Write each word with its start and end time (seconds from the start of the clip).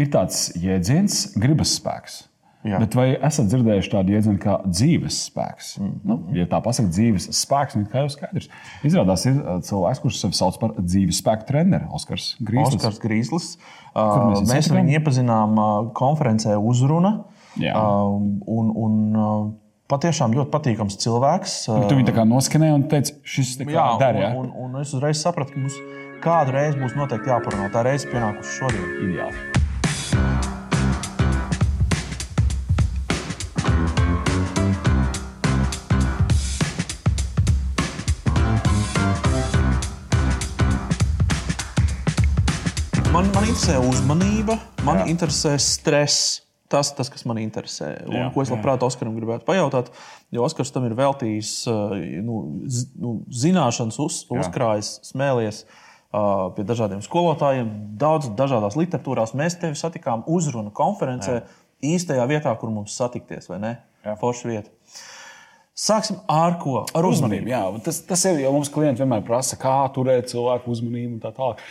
ir 0.00 0.10
tāds 0.12 0.48
jēdziens, 0.58 1.22
gribas 1.40 1.76
spēks. 1.78 2.24
Jā. 2.60 2.76
Bet 2.76 2.92
vai 2.92 3.06
esat 3.16 3.46
dzirdējuši 3.48 3.88
tādu 3.88 4.12
jēdzienu 4.12 4.40
kā 4.40 4.58
dzīves 4.66 5.16
spēks? 5.30 5.68
Mm. 5.80 5.92
Nu, 6.04 6.16
ja 6.36 6.44
tā 6.48 6.58
pasakā, 6.60 6.90
dzīves 6.92 7.30
spēks, 7.38 7.78
tad 7.78 7.86
kā 7.88 8.02
jau 8.02 8.10
skaidrs. 8.12 8.50
Izrādās, 8.84 9.24
ir 9.30 9.38
uh, 9.38 9.62
cilvēks, 9.64 10.02
kurš 10.02 10.18
sevi 10.20 10.36
sauc 10.36 10.58
par 10.60 10.74
dzīves 10.76 11.22
spēku 11.22 11.48
treneru, 11.48 11.88
Oskars 11.96 12.34
Grīslis. 12.36 12.76
Oskars 12.76 13.00
Grīslis. 13.00 13.48
Uh, 13.94 14.26
mēs 14.34 14.52
mēs 14.52 14.68
viņu 14.76 14.92
iepazinām 14.98 15.56
uh, 15.56 15.70
konferencē 15.96 16.58
uzruna. 16.60 17.14
Jā. 17.60 17.72
Uh, 17.80 18.20
un, 18.44 18.70
un, 18.76 19.02
uh, 19.16 19.34
Patiešām 19.90 20.30
ļoti 20.36 20.52
patīkams 20.52 21.00
cilvēks. 21.02 21.54
Bet 21.66 21.88
tu 21.90 21.96
viņu 21.98 22.06
tā 22.06 22.12
kā 22.14 22.22
noskanēji 22.22 22.76
un 22.76 22.84
teici, 22.92 23.16
šis 23.26 23.56
tā 23.58 23.66
kā 23.66 23.88
dara. 23.98 24.22
Ja? 24.22 24.30
Un, 24.38 24.52
un, 24.54 24.76
un 24.76 24.84
es 24.84 24.94
uzreiz 24.94 25.18
sapratu, 25.18 25.56
ka 25.56 25.64
mums 25.64 25.80
kādu 26.22 26.54
reizi 26.54 26.78
būs 26.78 26.94
noteikti 26.94 27.34
jāparunā. 27.34 27.72
Tā 27.74 27.82
reize 27.88 28.06
pienākusi 28.12 28.60
šodien. 28.60 28.92
Ideāli. 29.08 29.49
Man, 43.10 43.26
man 43.34 43.42
interesē 43.42 43.74
uzmanība, 43.82 44.54
man 44.86 45.00
jā. 45.00 45.08
interesē 45.10 45.56
stress. 45.58 46.44
Tas, 46.70 46.92
tas, 46.94 47.08
kas 47.10 47.24
man 47.26 47.40
interesē, 47.42 47.88
un 48.06 48.14
jā, 48.14 48.28
ko 48.30 48.44
es 48.44 48.52
labprāt 48.52 48.84
Oskaram 48.86 49.16
gribētu 49.16 49.42
pajautāt, 49.48 49.88
jo 50.30 50.44
Oskars 50.46 50.70
tam 50.70 50.84
ir 50.86 50.94
veltījis 50.94 51.50
eh, 51.66 51.94
nu, 52.22 52.36
z, 52.70 52.84
nu, 53.02 53.16
zināšanas, 53.34 53.98
uz, 54.04 54.20
uzkrājis, 54.30 54.92
smēlies 55.08 55.64
uh, 55.64 56.52
pie 56.54 56.62
dažādiem 56.68 57.02
skolotājiem, 57.02 57.72
daudz 57.98 58.30
dažādās 58.38 58.78
literatūrās. 58.78 59.34
Mēs 59.34 59.58
tevi 59.58 59.74
satikām 59.82 60.22
uzrunu 60.30 60.70
konferencē, 60.70 61.40
jā. 61.40 61.64
īstajā 61.96 62.30
vietā, 62.30 62.54
kur 62.62 62.70
mums 62.70 62.94
satikties, 62.94 63.50
vai 63.50 63.58
ne? 63.66 63.74
Forša 64.22 64.54
vieta. 64.54 64.70
Sāksim 65.80 66.18
ar 66.28 66.58
ko? 66.60 66.82
Ar 66.92 67.06
uzmanību. 67.08 67.48
Jā, 67.48 67.60
tas, 67.84 68.02
tas 68.04 68.20
ir 68.28 68.42
jau 68.42 68.50
mums 68.52 68.68
klienti 68.72 69.00
vienmēr 69.00 69.22
prasa, 69.24 69.56
kā 69.56 69.78
turēt 69.94 70.28
cilvēku 70.28 70.68
uzmanību 70.74 71.14
un 71.14 71.20
tā 71.22 71.30
tālāk. 71.32 71.62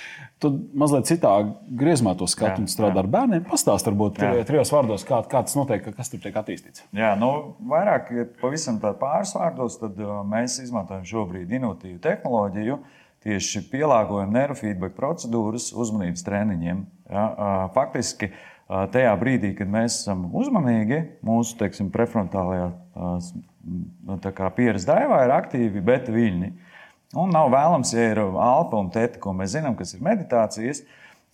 Tad 0.42 0.56
mazliet 0.82 1.06
citā 1.12 1.34
griezumā 1.78 2.16
to 2.18 2.26
skatu 2.32 2.56
jā, 2.56 2.64
un 2.64 2.72
strādā 2.72 2.98
jā. 2.98 3.04
ar 3.04 3.10
bērniem. 3.14 3.44
Pastāst, 3.52 3.86
varbūt 3.86 4.18
trijos 4.50 4.72
vārdos, 4.74 5.04
kā, 5.06 5.20
kā 5.30 5.44
tas 5.46 5.54
notiek, 5.60 5.86
kas 5.94 6.10
tur 6.10 6.24
tiek 6.24 6.40
attīstīts. 6.42 6.88
Jā, 6.98 7.12
nu, 7.22 7.30
vairāk, 7.70 8.10
pavisam 8.42 8.80
pāris 8.82 9.36
vārdos, 9.38 9.78
tad 9.84 10.02
uh, 10.02 10.24
mēs 10.26 10.58
izmantojam 10.64 11.06
šobrīd 11.12 11.54
inovatīvu 11.60 12.02
tehnoloģiju. 12.08 12.80
Tieši 13.28 13.62
pielāgojam 13.70 14.34
neirofeedback 14.34 14.98
procedūras 14.98 15.70
uzmanības 15.76 16.26
treniņiem. 16.26 16.82
Ja, 17.12 17.28
uh, 17.30 17.62
faktiski 17.78 18.32
uh, 18.32 18.88
tajā 18.90 19.14
brīdī, 19.22 19.54
kad 19.60 19.70
mēs 19.70 20.02
esam 20.02 20.32
uzmanīgi, 20.34 21.04
mūsu 21.30 21.60
teiksim, 21.62 21.94
prefrontālajā 21.94 22.72
nu, 23.64 24.18
pieredze 24.56 24.88
daivā 24.90 25.24
ir 25.26 25.36
aktīvi 25.36 25.84
beta 25.86 26.14
viļņi. 26.16 26.52
Un 27.18 27.32
nav 27.34 27.50
vēlams, 27.50 27.92
ja 27.96 28.12
ir 28.12 28.22
alfa 28.22 28.78
un 28.78 28.92
teta, 28.94 29.18
ko 29.22 29.34
mēs 29.34 29.56
zinām, 29.56 29.76
kas 29.78 29.96
ir 29.96 30.04
meditācijas, 30.06 30.84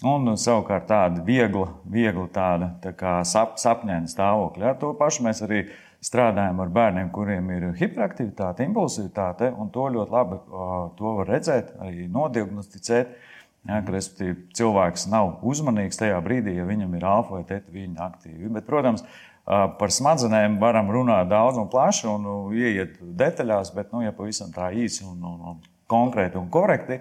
un 0.07 0.31
savukārt 0.39 0.87
tāda 0.87 1.23
viegla, 1.23 1.67
viegla 1.91 2.27
tāda, 2.31 2.69
tā 2.83 2.93
kā 2.95 3.17
sap, 3.27 3.57
sapņaina 3.59 4.07
stāvokļa. 4.11 4.69
Ja, 4.69 4.77
to 4.79 4.93
pašu 4.95 5.25
mēs 5.27 5.43
arī 5.43 5.65
strādājam 6.05 6.61
ar 6.63 6.71
bērniem, 6.73 7.11
kuriem 7.11 7.49
ir 7.55 7.67
hiperaktivitāte, 7.79 8.67
impulsivitāte, 8.67 9.51
to 9.73 9.87
ļoti 9.97 10.15
labi 10.15 10.39
to 10.99 11.15
var 11.19 11.31
redzēt, 11.31 11.73
arī 11.81 12.07
nodiagnosticēt. 12.11 13.15
Ja, 13.65 13.79
ka, 13.81 13.99
cilvēks 14.57 15.07
nav 15.09 15.39
uzmanīgs 15.41 15.97
tajā 15.97 16.19
brīdī, 16.21 16.53
ja 16.59 16.67
viņam 16.67 16.91
ir 16.99 17.05
alfa 17.09 17.39
vai 17.39 17.45
teta 17.49 17.73
viļņa 17.73 18.03
aktīvi. 18.11 18.51
Bet, 18.53 18.67
protams, 18.67 19.01
Par 19.45 19.91
smadzenēm 19.93 20.57
varam 20.57 20.87
runāt 20.89 21.27
daudz 21.29 21.59
un 21.61 21.67
plaši 21.69 22.07
un 22.09 22.23
nu, 22.25 22.35
ieiet 22.57 22.95
detaļās, 22.97 23.69
bet, 23.75 23.91
nu, 23.93 24.01
ja 24.01 24.13
pavisam 24.15 24.49
tā 24.53 24.71
īsi 24.73 25.03
un, 25.05 25.19
un, 25.21 25.35
un 25.51 25.59
konkrēti 25.91 26.39
un 26.39 26.47
korekti, 26.49 26.97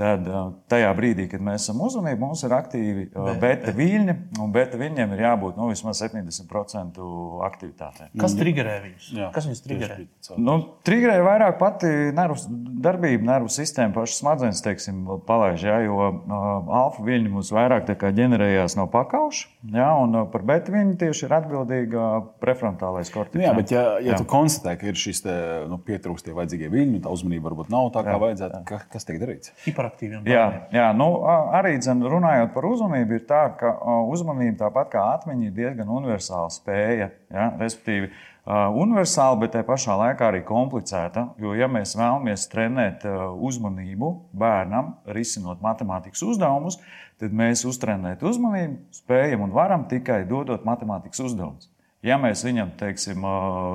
Tad 0.00 0.24
tajā 0.72 0.90
brīdī, 0.96 1.26
kad 1.28 1.42
mēs 1.44 1.66
esam 1.66 1.82
uzmanīgi, 1.84 2.16
mums 2.22 2.40
ir 2.46 2.54
aktīvi 2.56 3.02
beta 3.42 3.74
viļņi, 3.76 4.14
un 4.40 4.52
beta 4.54 4.78
viļņiem 4.80 5.10
ir 5.12 5.22
jābūt 5.26 5.58
nu, 5.60 5.66
vismaz 5.68 6.00
70% 6.00 7.00
aktivitātē. 7.44 8.08
Kas 8.22 8.36
triggerē 8.38 8.78
viņus? 8.86 9.10
Jā, 9.18 9.28
Kas 9.34 9.48
viņus 9.50 9.60
triggerē? 9.66 9.98
Nu, 10.40 10.54
triggerē 10.88 11.18
vairāk 11.26 11.58
pati 11.60 11.90
nervu 12.16 12.38
darbība, 12.80 13.26
nervu 13.28 13.52
sistēma, 13.52 13.92
pašas 13.98 14.22
smadzenes, 14.22 14.62
teiksim, 14.64 15.02
palaiž, 15.28 15.66
jā, 15.68 15.76
jo 15.84 15.98
uh, 16.00 16.72
alfa 16.80 17.04
viļņi 17.04 17.34
mums 17.34 17.52
vairāk 17.52 17.92
ģenerējās 18.00 18.78
no 18.80 18.88
pakauša, 18.88 19.52
jā, 19.76 19.90
un 20.00 20.16
par 20.32 20.46
beta 20.48 20.72
viļņu 20.72 20.96
tieši 21.04 21.26
ir 21.28 21.36
atbildīga 21.42 22.08
prefrontālais 22.40 23.12
korteks. 23.12 23.44
Jā, 23.44 23.52
bet 23.58 23.76
ja, 23.76 23.84
ja 24.00 24.14
jā. 24.14 24.22
tu 24.22 24.28
konstatē, 24.32 24.78
ka 24.80 24.88
ir 24.88 25.04
šis 25.04 25.26
te, 25.28 25.36
nu, 25.68 25.76
pietrūkstie 25.84 26.32
vajadzīgie 26.36 26.72
viļņi, 26.72 27.04
tā 27.04 27.12
uzmanība 27.12 27.50
varbūt 27.50 27.72
nav 27.72 27.92
tā, 27.92 28.06
kā 28.06 28.16
jā. 28.16 28.24
vajadzētu, 28.24 28.64
jā. 28.64 28.82
kas 28.96 29.08
tiek 29.08 29.20
darīts? 29.20 29.52
Hiper 29.66 29.89
aktīviem 29.90 30.24
bērniem. 30.24 30.32
Jā, 30.32 30.46
jā 30.72 30.88
nu, 30.96 31.10
arī 31.58 31.76
dzen, 31.82 32.00
runājot 32.08 32.54
par 32.54 32.66
uzmanību, 32.70 33.18
ir 33.18 33.28
tā, 33.28 33.44
ka 33.60 33.74
uzmanība 34.08 34.64
tāpat 34.64 34.92
kā 34.94 35.04
atmiņa 35.18 35.48
ir 35.50 35.56
diezgan 35.58 35.92
universāla 36.00 36.50
spēja. 36.54 37.10
Ja? 37.28 37.50
Respektīvi, 37.60 38.10
universāla, 38.50 39.38
bet 39.42 39.52
tajā 39.54 39.66
pašā 39.68 39.96
laikā 40.00 40.30
arī 40.30 40.40
komplicēta. 40.46 41.26
Jo, 41.42 41.52
ja 41.58 41.68
mēs 41.70 41.94
vēlamies 41.98 42.46
trenēt 42.50 43.04
uzmanību 43.36 44.12
bērnam, 44.40 44.94
risinot 45.14 45.60
matemātikas 45.64 46.22
uzdevumus, 46.26 46.80
tad 47.20 47.34
mēs 47.36 47.66
uztrenēt 47.68 48.24
uzmanību 48.26 48.96
spējam 48.96 49.44
un 49.44 49.52
varam 49.54 49.84
tikai 49.90 50.22
dodot 50.28 50.64
matemātikas 50.66 51.20
uzdevumus. 51.28 51.68
Ja 52.02 52.16
mēs 52.16 52.40
viņam 52.46 52.72
teiksim, 52.80 53.26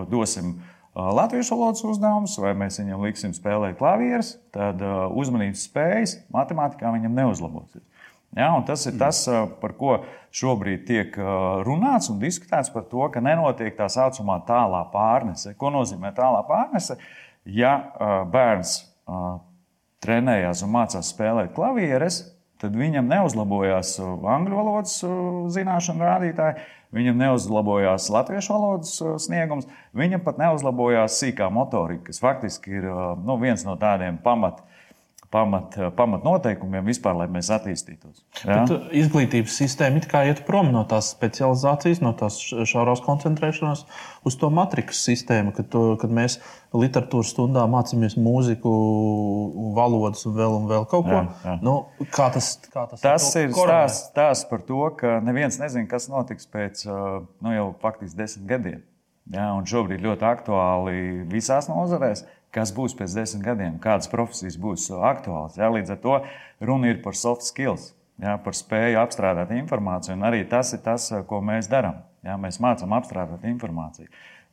dosim 0.10 0.56
latviešu 0.96 1.58
valodas 1.58 1.84
uzdevumus, 1.84 2.38
vai 2.40 2.54
mēs 2.56 2.80
viņam 2.80 3.04
liksim 3.04 3.34
spēlēt 3.36 3.76
klavierus, 3.80 4.36
tad 4.56 4.80
uzmanības 5.12 5.66
spējas 5.68 6.16
matemātikā 6.34 6.94
viņam 6.96 7.18
neuzlabosies. 7.20 7.84
Ja, 8.36 8.50
tas 8.68 8.84
ir 8.90 8.98
tas, 9.00 9.22
par 9.62 9.76
ko 9.80 9.98
šobrīd 10.36 10.84
tiek 10.88 11.16
runāts 11.64 12.10
un 12.12 12.20
diskutēts 12.20 12.72
par 12.74 12.84
to, 12.92 13.06
ka 13.14 13.24
nenotiek 13.24 13.78
tā 13.78 13.88
saucamā 13.92 14.42
tālā 14.48 14.82
pārnese. 14.92 15.54
Ko 15.56 15.72
nozīmē 15.72 16.12
tālā 16.16 16.42
pārnese? 16.48 16.98
Ja 17.46 17.78
bērns 18.32 18.82
trenējās 20.04 20.66
un 20.66 20.74
mācās 20.76 21.14
spēlēt 21.14 21.54
klavieres, 21.56 22.35
tad 22.66 22.76
viņam 22.80 23.08
neuzlabojās 23.12 23.96
angļu 24.02 24.60
valodas 24.60 24.98
zināšanu 25.56 26.10
rādītāji, 26.10 26.66
Viņam 26.96 27.18
neuzlabojās 27.20 28.06
latviešu 28.14 28.54
valodas 28.54 28.94
uh, 29.04 29.16
sniegums, 29.20 29.68
viņam 29.98 30.22
pat 30.24 30.38
neuzlabojās 30.40 31.18
sīkā 31.20 31.50
motorika, 31.52 32.06
kas 32.08 32.22
faktiski 32.24 32.78
ir 32.78 32.88
uh, 32.88 33.02
nu, 33.20 33.36
viens 33.42 33.66
no 33.68 33.76
tādiem 33.82 34.20
pamatiem 34.24 34.75
pamat, 35.36 35.76
uh, 35.78 35.92
pamat 35.96 36.24
noteikumiem 36.26 36.88
vispār, 36.88 37.18
lai 37.20 37.28
mēs 37.32 37.52
attīstītos. 37.52 38.24
Ja? 38.42 38.64
Bet 38.64 38.94
izglītības 38.96 39.58
sistēma 39.60 40.00
it 40.00 40.08
kā 40.12 40.24
iet 40.30 40.46
prom 40.48 40.72
no 40.72 40.86
tās 40.88 41.12
specializācijas, 41.12 42.02
no 42.04 42.14
tās 42.18 42.40
šaurās 42.40 43.04
koncentrēšanās 43.06 43.84
uz 44.26 44.38
to 44.40 44.50
matrikas 44.54 45.04
sistēmu, 45.06 45.54
kad, 45.58 45.70
to, 45.74 45.84
kad 46.02 46.14
mēs 46.16 46.40
literatūras 46.76 47.34
stundā 47.36 47.66
mācāmies 47.72 48.18
mūziku, 48.20 48.72
valodas 49.76 50.26
un 50.30 50.36
vēl, 50.40 50.58
un 50.62 50.68
vēl 50.72 50.90
kaut 50.92 51.08
ko. 51.08 51.20
Jā, 51.20 51.28
jā. 51.44 51.60
Nu, 51.66 51.76
kā 52.16 52.32
tas, 52.36 52.56
kā 52.72 52.88
tas, 52.92 53.04
tas 53.04 53.30
ir 53.40 53.54
stāsts, 53.56 54.10
stāsts 54.12 54.50
par 54.50 54.64
to, 54.68 54.82
ka 55.00 55.20
neviens 55.26 55.60
nezina, 55.62 55.88
kas 55.92 56.10
notiks 56.12 56.50
pēc 56.52 56.86
nu, 56.88 57.54
jau 57.56 57.70
faktiski 57.84 58.20
desmit 58.24 58.52
gadiem. 58.52 58.84
Ja, 59.34 59.50
šobrīd 59.66 60.04
ļoti 60.06 60.26
aktuāli 60.28 60.98
visās 61.32 61.66
nozarēs 61.66 62.28
kas 62.56 62.72
būs 62.76 62.96
pēc 62.98 63.16
desmit 63.18 63.44
gadiem, 63.46 63.80
kādas 63.84 64.10
profesijas 64.12 64.58
būs 64.62 64.88
aktuālas. 64.96 65.58
Ja? 65.60 65.70
Līdz 65.74 65.96
ar 65.96 66.02
to 66.04 66.20
runa 66.64 66.92
ir 66.92 67.02
par 67.04 67.18
soft 67.20 67.46
skills, 67.48 67.92
ja? 68.22 68.38
par 68.42 68.56
spēju 68.56 69.02
apstrādāt 69.02 69.52
informāciju. 69.58 70.16
Un 70.16 70.28
arī 70.30 70.46
tas 70.50 70.72
ir 70.76 70.84
tas, 70.86 71.10
ko 71.30 71.42
mēs 71.44 71.70
darām. 71.72 72.00
Ja? 72.26 72.40
Mēs 72.42 72.62
mācām 72.64 72.96
apstrādāt 72.96 73.44
informāciju. 73.50 74.08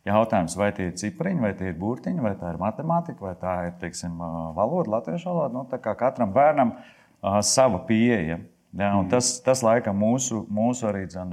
Jautājums, 0.09 0.57
vai 0.59 0.73
tie 0.75 0.89
ir 0.91 0.97
cipariņi, 0.99 1.45
vai 1.45 1.53
tie 1.55 1.69
ir 1.71 1.77
burtiņi, 1.79 2.25
vai 2.25 2.33
tā 2.35 2.51
ir 2.51 2.59
matemātika, 2.59 3.23
vai 3.23 3.37
tā 3.39 3.53
ir 3.69 3.77
teiksim, 3.79 4.17
valoda, 4.57 4.97
latviešu 4.97 5.31
valoda. 5.31 5.61
Nu, 5.61 5.95
katram 5.95 6.33
bērnam 6.35 6.73
uh, 6.75 7.39
sava 7.47 7.79
pieeja. 7.87 8.41
Ja, 8.73 8.89
mm. 8.97 9.13
tas, 9.13 9.37
tas, 9.45 9.61
laikam, 9.63 9.95
mūsu, 10.01 10.41
mūsu 10.51 10.89
arī 10.89 11.05
dzen, 11.07 11.31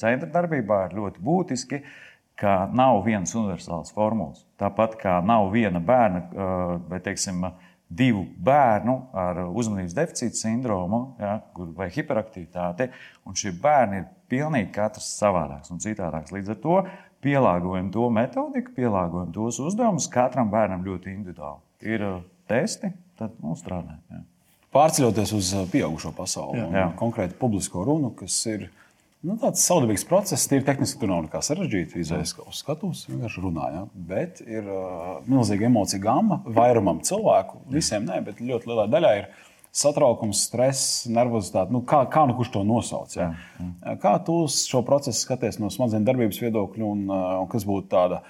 centra 0.00 0.30
darbībā 0.32 0.84
ir 0.86 0.96
ļoti 0.96 1.24
būtiski. 1.28 1.82
Uh, 1.82 2.05
ka 2.36 2.66
nav 2.76 3.00
vienas 3.06 3.34
universālas 3.36 3.94
formulas. 3.96 4.44
Tāpat 4.60 4.98
kā 5.00 5.16
nav 5.24 5.48
viena 5.54 5.80
bērna 5.80 6.26
vai 6.88 7.00
teiksim, 7.04 7.46
divu 7.86 8.24
bērnu 8.42 8.96
ar 9.14 9.44
uzmanības 9.46 9.94
deficīta 9.94 10.40
sindromu 10.40 11.00
ja, 11.22 11.36
vai 11.76 11.86
hiperaktivitāti, 11.94 12.88
un 13.26 13.36
šie 13.38 13.52
bērni 13.62 14.00
ir 14.00 14.08
pilnīgi 14.30 14.72
katrs 14.74 15.12
savādāks 15.20 15.70
un 15.70 15.82
citādāks. 15.82 16.34
Līdz 16.34 16.54
ar 16.56 16.58
to 16.64 16.80
pielāgojam 17.22 17.90
to 17.94 18.08
metodiku, 18.10 18.74
pielāgojam 18.76 19.30
tos 19.34 19.60
uzdevumus 19.62 20.08
katram 20.10 20.50
bērnam 20.50 20.82
ļoti 20.86 21.14
individuāli. 21.14 21.62
Ir 21.86 22.06
testi, 22.50 22.90
tad 23.18 23.38
nu, 23.42 23.54
strādājam. 23.58 24.02
Ja. 24.10 24.24
Pārceļoties 24.76 25.32
uz 25.36 25.52
pieaugušo 25.72 26.10
pasauli, 26.16 26.60
jā. 26.60 26.66
Jā. 26.74 26.88
konkrēti 26.98 27.38
publisko 27.38 27.86
runu, 27.86 28.10
kas 28.18 28.34
ir 28.50 28.66
Nu, 29.24 29.34
tāds 29.40 29.62
saudabīgs 29.64 30.04
process, 30.06 30.44
ir 30.52 30.64
tehniski, 30.66 31.00
tur 31.00 31.10
nav 31.10 31.24
nekā 31.24 31.40
sarežģīta. 31.42 31.98
Izvēles 32.02 32.34
uz 32.44 32.60
skatuves, 32.60 33.06
vienkārši 33.08 33.42
runājam. 33.42 33.88
Bet 34.08 34.42
ir 34.44 34.68
uh, 34.68 35.16
milzīga 35.26 35.66
emocija 35.70 36.02
gama 36.02 36.42
vairumam 36.44 37.00
cilvēku. 37.06 37.62
Visiem 37.72 38.04
nē, 38.06 38.20
bet 38.26 38.42
ļoti 38.44 38.70
lielai 38.70 38.86
daļai 38.92 39.14
ir 39.22 39.28
satraukums, 39.76 40.44
stress, 40.46 41.04
nervozitāte. 41.10 41.72
Nu, 41.74 41.82
kā, 41.88 42.04
kā 42.12 42.24
nu 42.28 42.36
kurš 42.38 42.52
to 42.54 42.62
nosauc? 42.68 43.16
Ja? 43.16 43.32
Jā. 43.58 43.96
Kā 44.02 44.14
tu 44.24 44.38
šo 44.52 44.82
procesu 44.86 45.24
skaties 45.24 45.60
no 45.60 45.72
smadzenes 45.72 46.06
darbības 46.06 46.40
viedokļa, 46.44 46.86
un, 46.86 47.04
un 47.10 47.50
kas 47.52 47.66
būtu 47.68 47.90
tāda 47.92 48.22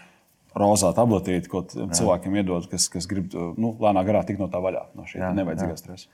rozā 0.56 0.90
tabletīte, 0.96 1.50
ko 1.52 1.62
cilvēkiem 1.68 2.40
iedod, 2.40 2.66
kas, 2.70 2.88
kas 2.92 3.06
grib 3.10 3.34
nu, 3.34 3.74
lēnā 3.82 4.06
garā 4.08 4.24
tikt 4.26 4.40
no 4.42 4.48
tā 4.52 4.62
vaļā, 4.64 4.86
no 4.96 5.06
šī 5.06 5.20
nevajadzīgā 5.36 5.76
stresa? 5.78 6.08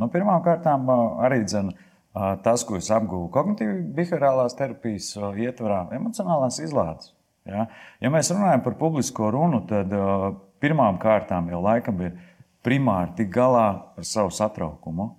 Nu, 0.00 0.08
Pirmkārt, 0.12 0.66
arī 0.66 1.42
dzen, 1.44 1.72
tas, 2.44 2.64
ko 2.64 2.78
es 2.80 2.88
apgūstu 2.94 3.32
kognitīvās 3.34 3.82
behaviorālās 3.96 4.56
terapijas 4.56 5.10
ietvarā, 5.36 5.82
emocionālās 5.96 6.60
izlādes. 6.64 7.12
Ja? 7.46 7.66
ja 8.00 8.12
mēs 8.12 8.32
runājam 8.32 8.64
par 8.64 8.76
publisko 8.80 9.30
runu, 9.34 9.62
tad 9.68 9.92
pirmām 10.62 11.00
kārtām 11.02 11.50
jau 11.52 11.60
laikam 11.64 12.00
ir 12.06 12.16
primāri 12.66 13.14
tikt 13.20 13.34
galā 13.36 13.66
ar 13.98 14.06
savu 14.06 14.32
satraukumu. 14.34 15.10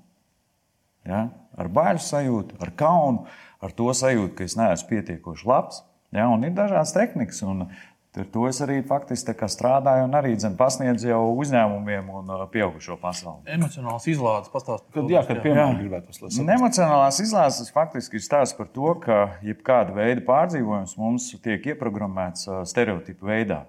Ja? 1.07 1.27
Ar 1.57 1.69
bailju 1.73 2.03
sajūtu, 2.03 2.57
ar 2.61 2.73
kaunu, 2.77 3.27
ar 3.63 3.73
to 3.77 3.91
sajūtu, 3.95 4.33
ka 4.38 4.47
es 4.47 4.57
neesmu 4.59 4.91
pietiekoši 4.91 5.47
labs. 5.47 5.83
Ja? 6.15 6.27
Un 6.33 6.44
ir 6.47 6.55
dažādas 6.57 6.95
tehnikas, 6.97 7.44
un 7.45 7.69
Ar 8.18 8.25
to 8.34 8.48
es 8.50 8.58
arī 8.66 8.80
faktiski 8.88 9.36
strādāju 9.52 10.08
un 10.08 10.16
arī 10.18 10.34
dzen, 10.40 10.56
pasniedzu 10.58 11.12
jau 11.12 11.22
uzņēmumiem 11.38 12.10
un 12.18 12.31
pieaugušo 12.54 12.98
pasauli. 13.02 13.46
Emocionāls 13.54 14.08
izlādes 14.10 14.50
pastāstīt. 14.54 14.90
Kad, 14.96 15.12
jā, 15.14 15.22
kad 15.28 15.42
piemēram 15.44 15.78
gribētu 15.78 16.14
uzsākt. 16.14 16.40
Emocionālās 16.58 17.22
izlādes 17.22 17.74
faktiski 17.75 18.18
ir 18.18 18.25
stāsts 18.25 18.58
par 18.58 18.72
to, 18.74 18.94
ka 19.04 19.19
jebkāda 19.46 19.94
veida 19.98 20.24
pārdzīvojums 20.25 20.96
mums 20.98 21.30
tiek 21.44 21.69
ieprogrammēts 21.74 22.50
stereotipu 22.72 23.30
veidā. 23.30 23.66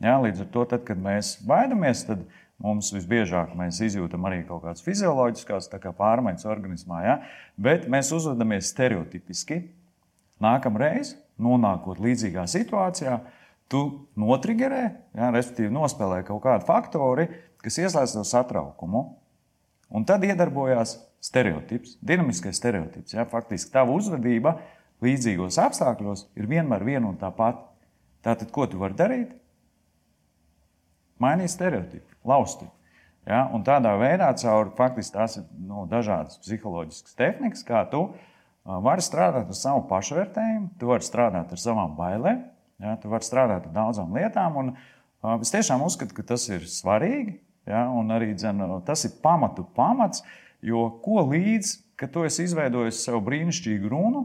Jā, 0.00 0.16
līdz 0.24 0.46
ar 0.46 0.52
to, 0.54 0.64
tad, 0.70 0.86
kad 0.88 1.00
mēs 1.00 1.34
baidamies, 1.44 2.06
tad 2.08 2.22
mums 2.60 2.88
visbiežāk 2.94 3.52
mēs 3.58 3.82
izjūtam 3.84 4.24
arī 4.28 4.40
kaut 4.48 4.64
kādas 4.64 4.84
fizioloģiskas 4.84 5.68
kā 5.80 5.92
pārmaiņas 5.96 6.48
organismā, 6.48 7.02
ja? 7.04 7.18
bet 7.60 7.84
mēs 7.92 8.12
uzvedamies 8.16 8.72
stereotipiski. 8.72 9.66
Nākamreiz, 10.40 11.18
nonākot 11.40 12.00
līdzīgā 12.00 12.46
situācijā, 12.48 13.18
tu 13.70 13.82
notrigerē, 14.18 14.82
ja, 15.14 15.30
respektīvi 15.34 15.72
nospēlē 15.74 16.24
kaut 16.26 16.42
kādu 16.44 16.66
faktoru, 16.68 17.28
kas 17.62 17.78
iesaistās 17.78 18.16
to 18.16 18.26
satraukumu. 18.26 19.04
Un 19.90 20.06
tad 20.06 20.24
iedarbojās 20.26 20.96
stereotips, 21.22 21.96
dinamiskais 22.06 22.58
stereotips. 22.58 23.14
Ja, 23.14 23.26
faktiski 23.28 23.72
tava 23.74 23.94
uzvedība 23.96 24.56
līdzīgos 25.04 25.58
apstākļos 25.60 26.28
ir 26.38 26.48
vienmēr 26.50 26.84
viena 26.86 27.10
un 27.10 27.18
tā 27.20 27.30
pati. 27.34 27.66
Tātad, 28.24 28.50
ko 28.52 28.66
tu 28.68 28.80
vari 28.80 28.96
darīt? 28.98 29.32
Mainīt 31.20 31.52
stereotipu, 31.52 32.14
lausti. 32.28 32.68
Ja, 33.28 33.44
un 33.52 33.64
tādā 33.64 33.92
veidā, 34.00 34.30
caur 34.40 34.72
faktiski 34.76 35.14
tās 35.14 35.36
ir 35.40 35.44
nu, 35.60 35.84
dažādas 35.88 36.40
psiholoģiskas 36.40 37.16
tehnikas, 37.18 37.64
kā 37.68 37.82
tu 37.92 38.06
vari 38.64 39.04
strādāt 39.04 39.50
ar 39.50 39.56
savu 39.56 39.84
pašvērtējumu, 39.90 40.70
tu 40.80 40.88
vari 40.88 41.04
strādāt 41.04 41.52
ar 41.52 41.60
savām 41.60 41.92
bailēm, 41.98 42.40
Ja, 42.80 42.96
tu 43.00 43.10
vari 43.12 43.26
strādāt 43.26 43.68
ar 43.68 43.74
daudzām 43.74 44.14
lietām, 44.16 44.56
un 44.56 44.72
uh, 44.72 45.36
es 45.40 45.52
tiešām 45.52 45.82
uzskatu, 45.84 46.16
ka 46.16 46.24
tas 46.32 46.46
ir 46.48 46.64
svarīgi. 46.68 47.38
Ja, 47.68 47.84
un 47.92 48.08
arī 48.10 48.32
dzen, 48.34 48.62
tas 48.86 49.04
ir 49.06 49.18
pamatu 49.22 49.66
pamats, 49.76 50.24
jo 50.64 50.86
ko 51.04 51.20
līdz, 51.28 51.74
ka 52.00 52.08
tu 52.10 52.24
esi 52.24 52.46
izveidojis 52.48 53.02
sev 53.04 53.20
brīnišķīgu 53.26 53.90
runu, 53.92 54.24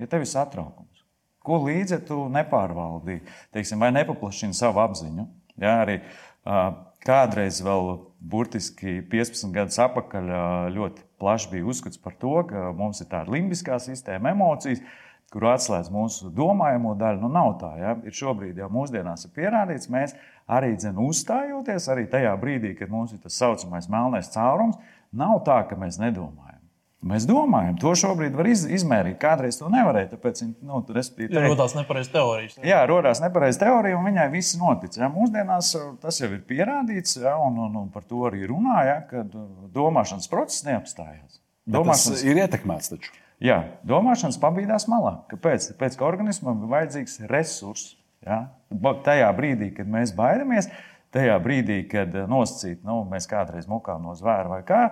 ja 0.00 0.06
tev 0.08 0.22
ir 0.22 0.30
satraukums? 0.30 1.02
Ko 1.44 1.58
līdzi, 1.64 1.96
ja 1.96 2.00
tu 2.04 2.22
nepārvaldi 2.30 3.18
teiksim, 3.52 3.82
vai 3.82 3.90
nepaplašini 3.96 4.54
savu 4.56 4.80
apziņu? 4.84 5.26
Ja, 5.60 5.80
arī, 5.82 5.98
uh, 6.46 6.70
kādreiz 7.04 7.60
vēl 7.64 7.94
burtiski 8.20 9.00
15 9.10 9.54
gadus 9.54 9.78
atpakaļ 9.80 10.32
ļoti 10.74 11.04
plaši 11.20 11.52
bija 11.54 11.68
uzskats 11.72 12.00
par 12.00 12.16
to, 12.20 12.34
ka 12.48 12.70
mums 12.76 13.00
ir 13.00 13.08
tāda 13.12 13.32
limbiskā 13.32 13.78
sistēma, 13.82 14.34
emocijas 14.34 14.82
kuru 15.30 15.52
atslēdz 15.52 15.90
mūsu 15.94 16.30
domājamo 16.34 16.96
daļu. 16.98 17.22
Nu, 17.22 17.30
nav 17.32 17.54
tā. 17.62 17.70
Ja? 17.78 17.96
Ir 18.06 18.16
šobrīd 18.16 18.58
jau 18.60 18.70
mūsdienās 18.72 19.26
ir 19.26 19.34
pierādīts, 19.36 19.90
mēs 19.92 20.16
arī 20.50 20.74
dzen, 20.76 20.98
uzstājoties, 21.06 21.88
arī 21.92 22.06
tajā 22.10 22.34
brīdī, 22.40 22.74
kad 22.78 22.90
mums 22.92 23.14
ir 23.14 23.22
tas 23.22 23.38
saucamais 23.38 23.90
melnais 23.92 24.32
caurums, 24.34 24.80
nav 25.14 25.42
tā, 25.46 25.62
ka 25.70 25.78
mēs 25.78 26.00
nedomājam. 26.02 26.50
Mēs 27.00 27.24
domājam, 27.24 27.78
to 27.80 27.94
šobrīd 27.96 28.34
var 28.36 28.48
iz, 28.50 28.66
izmērīt. 28.76 29.16
Kādreiz 29.22 29.56
to 29.56 29.70
nevarēja. 29.72 30.10
Tāpēc, 30.10 30.42
nu, 30.60 30.82
respektīvi, 30.92 31.32
ja 31.32 31.46
radās 31.46 31.72
nepareizs 31.72 32.10
teorijas. 32.12 32.58
Jā, 32.60 32.82
radās 32.90 33.22
nepareizs 33.24 33.56
teorija, 33.62 33.96
un 33.96 34.04
viņai 34.10 34.26
viss 34.34 34.58
notic. 34.60 34.98
Ja? 35.00 35.08
Mūsdienās 35.14 35.70
tas 36.02 36.20
jau 36.20 36.28
ir 36.28 36.42
pierādīts, 36.44 37.16
ja? 37.22 37.38
un, 37.40 37.56
un, 37.70 37.78
un 37.86 37.88
par 37.94 38.04
to 38.04 38.26
arī 38.28 38.44
runāja, 38.50 38.98
ka 39.08 39.24
uh, 39.24 39.48
domāšanas 39.72 40.28
process 40.28 40.66
neapstājās. 40.68 41.40
Domāšanas... 41.72 42.20
Tas 42.20 42.26
ir 42.28 42.42
ietekmēts 42.42 42.92
taču. 42.92 43.16
Jā, 43.40 43.56
domāšanas 43.88 44.36
pabīdās 44.40 44.84
malā. 44.92 45.14
Kāpēc? 45.30 45.70
Tāpēc, 45.72 45.96
ka 45.96 46.04
organismam 46.04 46.60
ir 46.60 46.72
vajadzīgs 46.74 47.22
resurss. 47.30 47.94
Ja? 48.26 48.50
Tajā 49.06 49.30
brīdī, 49.36 49.70
kad 49.78 49.88
mēs 49.88 50.12
baidamies, 50.16 50.68
tajā 51.14 51.38
brīdī, 51.40 51.78
kad 51.88 52.12
eh, 52.14 52.26
nosacīt, 52.28 52.82
nu, 52.84 53.00
mēs 53.08 53.28
kādreiz 53.30 53.68
mokām 53.70 54.04
no 54.04 54.12
zvēra 54.18 54.50
vai 54.52 54.60
kā, 54.68 54.82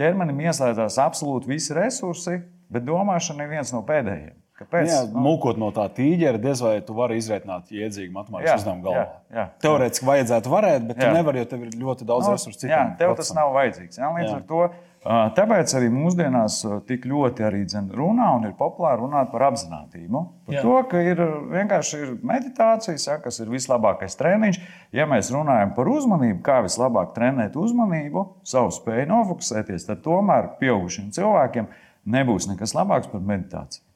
ķermenim 0.00 0.40
ieslēdzās 0.46 0.96
absolūti 1.02 1.52
visi 1.52 1.76
resursi, 1.76 2.38
bet 2.72 2.86
domāšana 2.88 3.44
ir 3.44 3.52
viens 3.52 3.74
no 3.74 3.82
pēdējiem. 3.84 4.38
Kāpēc? 4.60 4.90
Jā, 4.90 5.00
nu, 5.08 5.22
mūkot 5.24 5.56
no 5.60 5.70
tā 5.72 5.86
tīģera, 5.96 6.40
diez 6.42 6.60
vai 6.60 6.74
tu 6.84 6.92
vari 6.98 7.16
izreikināt 7.16 7.72
jēdzīgu 7.72 8.12
matemātikas 8.12 8.60
uzdevumu 8.60 8.84
galvā. 8.84 9.06
Jā, 9.06 9.38
jā, 9.38 9.46
Teorētiski 9.64 10.08
vajadzētu 10.10 10.52
varēt, 10.52 10.84
bet 10.90 11.00
jā. 11.00 11.08
tu 11.08 11.16
nevari, 11.16 11.40
jo 11.40 11.48
tev 11.48 11.64
ir 11.64 11.80
ļoti 11.80 12.08
daudz 12.10 12.28
no, 12.28 12.36
resursu. 12.36 12.68
Jā, 12.68 12.82
tev 13.00 13.14
procesam. 13.14 13.22
tas 13.22 13.34
nav 13.40 13.56
vajadzīgs. 13.56 14.00
Jā, 14.02 14.12
līdz 14.18 14.28
jā. 14.28 14.36
ar 14.36 14.46
to 14.50 14.62
Tāpēc 15.00 15.72
arī 15.78 15.86
mūsdienās 15.88 16.58
tik 16.84 17.06
ļoti 17.08 17.44
arī 17.48 17.62
runā 17.96 18.26
un 18.36 18.44
ir 18.44 18.52
populāri 18.58 19.00
runāt 19.00 19.30
par 19.32 19.46
apziņotību. 19.48 20.20
Par 20.44 20.54
Jā. 20.54 20.60
to, 20.60 20.74
ka 20.90 21.00
ir 21.00 21.22
vienkārši 21.54 22.00
ir 22.02 22.10
meditācijas, 22.20 23.06
ja, 23.08 23.16
kas 23.16 23.40
ir 23.40 23.48
vislabākais 23.48 24.18
treniņš. 24.20 24.60
Ja 24.92 25.08
mēs 25.08 25.32
runājam 25.32 25.72
par 25.72 25.88
uzmanību, 25.88 26.42
kā 26.44 26.60
vislabāk 26.66 27.14
trenēt 27.16 27.56
uzmanību, 27.56 28.26
savu 28.44 28.74
spēju 28.76 29.08
nofokusēties, 29.08 29.88
tad 29.88 30.04
tomēr 30.04 30.58
pieaugušiem 30.60 31.08
cilvēkiem 31.16 31.72
nebūs 32.04 32.50
nekas 32.52 32.76
labāks 32.76 33.08
par 33.08 33.24
meditāciju. 33.24 33.86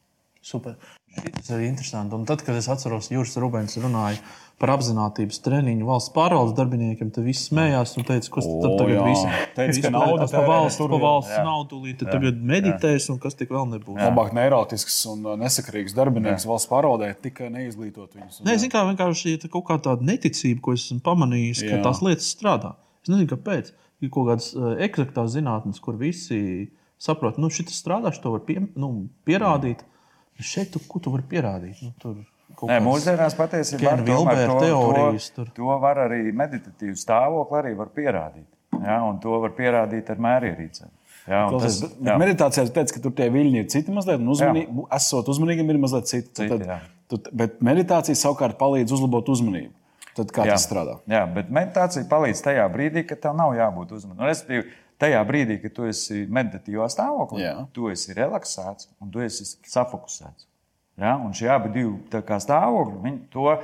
Super. 0.44 0.76
Tas 1.14 1.48
ir 1.54 1.62
interesanti. 1.64 2.12
Un 2.14 2.26
tad, 2.28 2.42
kad 2.44 2.56
es 2.58 2.66
atceros, 2.68 3.06
Juris 3.12 3.36
Rubens 3.40 3.78
runāja 3.80 4.18
par 4.60 4.74
apziņotības 4.74 5.38
treniņu 5.42 5.86
valsts 5.88 6.12
pārvaldes 6.14 6.54
darbiniekiem, 6.58 7.08
tad 7.14 7.24
viss 7.26 7.48
smējās 7.48 7.94
un 7.98 8.06
teica, 8.06 8.28
kas 8.34 8.46
tad 8.46 8.74
tagad 8.78 9.00
visi, 9.08 9.30
teica, 9.56 9.66
visi 9.70 9.84
ka 9.86 9.92
nauda 9.94 10.26
pa 10.30 10.42
valsts, 10.46 10.82
pa 10.90 10.98
valsts 11.04 11.38
naudu, 11.46 11.80
tad 12.00 12.12
tagad 12.12 12.42
meditēs 12.52 13.08
un 13.14 13.18
kas 13.22 13.38
tik 13.38 13.54
vēl 13.54 13.70
nebūs. 13.72 13.98
Labāk 13.98 14.34
neirotisks 14.36 14.98
un 15.10 15.24
uh, 15.26 15.38
nesakarīgs 15.40 15.96
darbinieks 15.96 16.44
jā. 16.46 16.50
valsts 16.52 16.70
pārvaldē 16.70 17.14
tikai 17.24 17.48
neizglītot 17.54 18.14
viņus. 18.18 18.42
Nē, 18.44 18.58
zinu, 18.60 18.74
kā 18.74 18.84
vienkārši 18.90 19.34
ir 19.38 19.48
kaut 19.48 19.66
kā 19.70 19.78
tāda 19.88 20.06
neticība, 20.06 20.60
ko 20.68 20.76
esmu 20.76 21.00
pamanījis, 21.08 21.64
ka 21.64 21.78
jā. 21.78 21.80
tās 21.88 22.04
lietas 22.04 22.28
strādā. 22.36 22.76
Es 23.02 23.10
nezinu, 23.10 23.32
kāpēc. 23.32 23.72
Ir 24.04 24.12
kaut 24.12 24.28
kādas 24.28 24.52
uh, 24.54 24.74
eksaktās 24.84 25.34
zinātnes, 25.34 25.80
kur 25.82 25.98
visi 25.98 26.68
saprot, 27.00 27.40
nu, 27.42 27.50
šis 27.52 27.74
strādā, 27.74 28.12
šo 28.14 28.36
var 28.36 28.46
pie, 28.46 28.60
nu, 28.78 28.94
pierādīt. 29.26 29.82
Jā. 29.82 29.93
Šeit, 30.40 30.72
tu, 30.74 30.80
ko 30.88 31.00
tu 31.02 31.12
vari 31.14 31.26
pierādīt? 31.30 31.82
Nu, 31.84 31.92
tur 32.02 32.16
Nē, 32.68 32.78
mūsdienās 32.84 33.34
patiesībā 33.34 33.96
to, 34.06 34.18
teorijas, 34.62 35.30
to, 35.34 35.46
to 35.56 35.76
var 35.82 35.98
arī 36.04 36.28
meditatīvu 36.36 36.94
stāvokli 36.98 37.58
arī 37.60 37.72
var 37.78 37.90
pierādīt. 37.94 38.46
Ja, 38.84 39.00
un 39.06 39.18
to 39.22 39.38
var 39.42 39.54
pierādīt 39.56 40.10
ar 40.12 40.20
mērierīcēm. 40.22 40.92
Jā, 41.24 41.40
tas 41.50 41.78
ir 41.80 42.18
meditācijā. 42.20 42.66
Jūs 42.66 42.74
teicat, 42.74 42.92
ka 42.94 43.02
tur 43.06 43.14
tie 43.16 43.30
viļņi 43.32 43.62
ir 43.62 43.70
citi 43.72 43.94
mazliet, 43.94 44.20
un 44.20 44.28
uzmanīgi, 44.34 44.84
esot 44.92 45.30
uzmanīgam, 45.32 45.70
ir 45.72 45.80
mazliet 45.80 46.10
citi. 46.10 46.28
citi 46.36 46.50
tad, 46.52 46.90
tad, 47.10 47.30
bet 47.32 47.56
meditācija 47.64 48.18
savukārt 48.20 48.58
palīdz 48.60 48.92
uzlabot 48.98 49.30
uzmanību. 49.32 49.72
Tad 50.14 50.30
kā 50.34 50.44
jā, 50.46 50.54
tas 50.54 50.66
strādā? 50.68 50.98
Jā, 51.10 51.24
bet 51.34 51.48
meditācija 51.50 52.04
palīdz 52.10 52.44
tajā 52.44 52.66
brīdī, 52.70 53.02
kad 53.08 53.22
tev 53.24 53.34
nav 53.38 53.56
jābūt 53.56 53.96
uzmanīgam. 53.96 54.68
Tajā 55.02 55.20
brīdī, 55.26 55.58
kad 55.62 55.74
tu 55.74 55.86
esi 55.88 56.24
meditatīvā 56.30 56.86
stāvoklī, 56.92 57.42
jā. 57.42 57.54
tu 57.74 57.90
esi 57.90 58.14
relaksēts 58.14 58.88
un 59.02 59.10
tu 59.14 59.22
esi 59.24 59.46
safokusēts. 59.66 60.46
Ja? 61.00 61.16
Un 61.18 61.34
šie 61.34 61.50
abi 61.50 61.86
stāvokļi, 62.14 63.00
viņi 63.02 63.22
to 63.34 63.48
uh, 63.50 63.60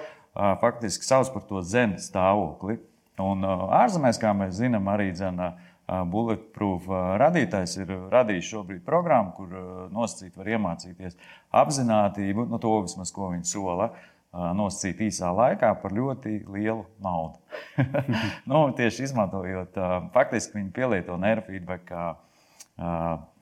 faktiski 0.63 1.07
sauc 1.07 1.31
par 1.35 1.47
to 1.47 1.63
zem 1.63 1.95
stāvokli. 2.03 2.81
Un 3.21 3.47
uh, 3.47 3.69
ārzemēs, 3.79 4.19
kā 4.19 4.35
mēs 4.35 4.59
zinām, 4.59 4.91
arī 4.91 5.13
dzena, 5.15 5.53
uh, 5.55 6.03
Bulletproof 6.11 6.91
radītājs 7.21 7.77
ir 7.83 7.95
radījis 8.11 8.51
šobrīd 8.51 8.83
programmu, 8.87 9.33
kur 9.35 9.55
nosacīt 9.91 10.37
var 10.39 10.51
iemācīties 10.55 11.17
apziņotību, 11.63 12.47
no 12.47 12.57
nu, 12.57 12.63
to 12.63 12.77
vismaz, 12.85 13.11
ko 13.15 13.33
viņi 13.33 13.51
sola. 13.51 13.91
Uh, 13.91 14.10
nosacīt 14.31 15.01
īsā 15.09 15.33
laikā 15.35 15.73
par 15.83 15.95
ļoti 15.95 16.37
lielu 16.47 16.85
naudu. 17.03 17.41
nu, 18.51 18.63
tieši 18.79 19.09
izmantojot, 19.09 19.79
faktiski 20.15 20.61
viņi 20.61 20.71
pielieto 20.77 21.17
neirofeedback 21.21 21.91
uh, 21.95 22.13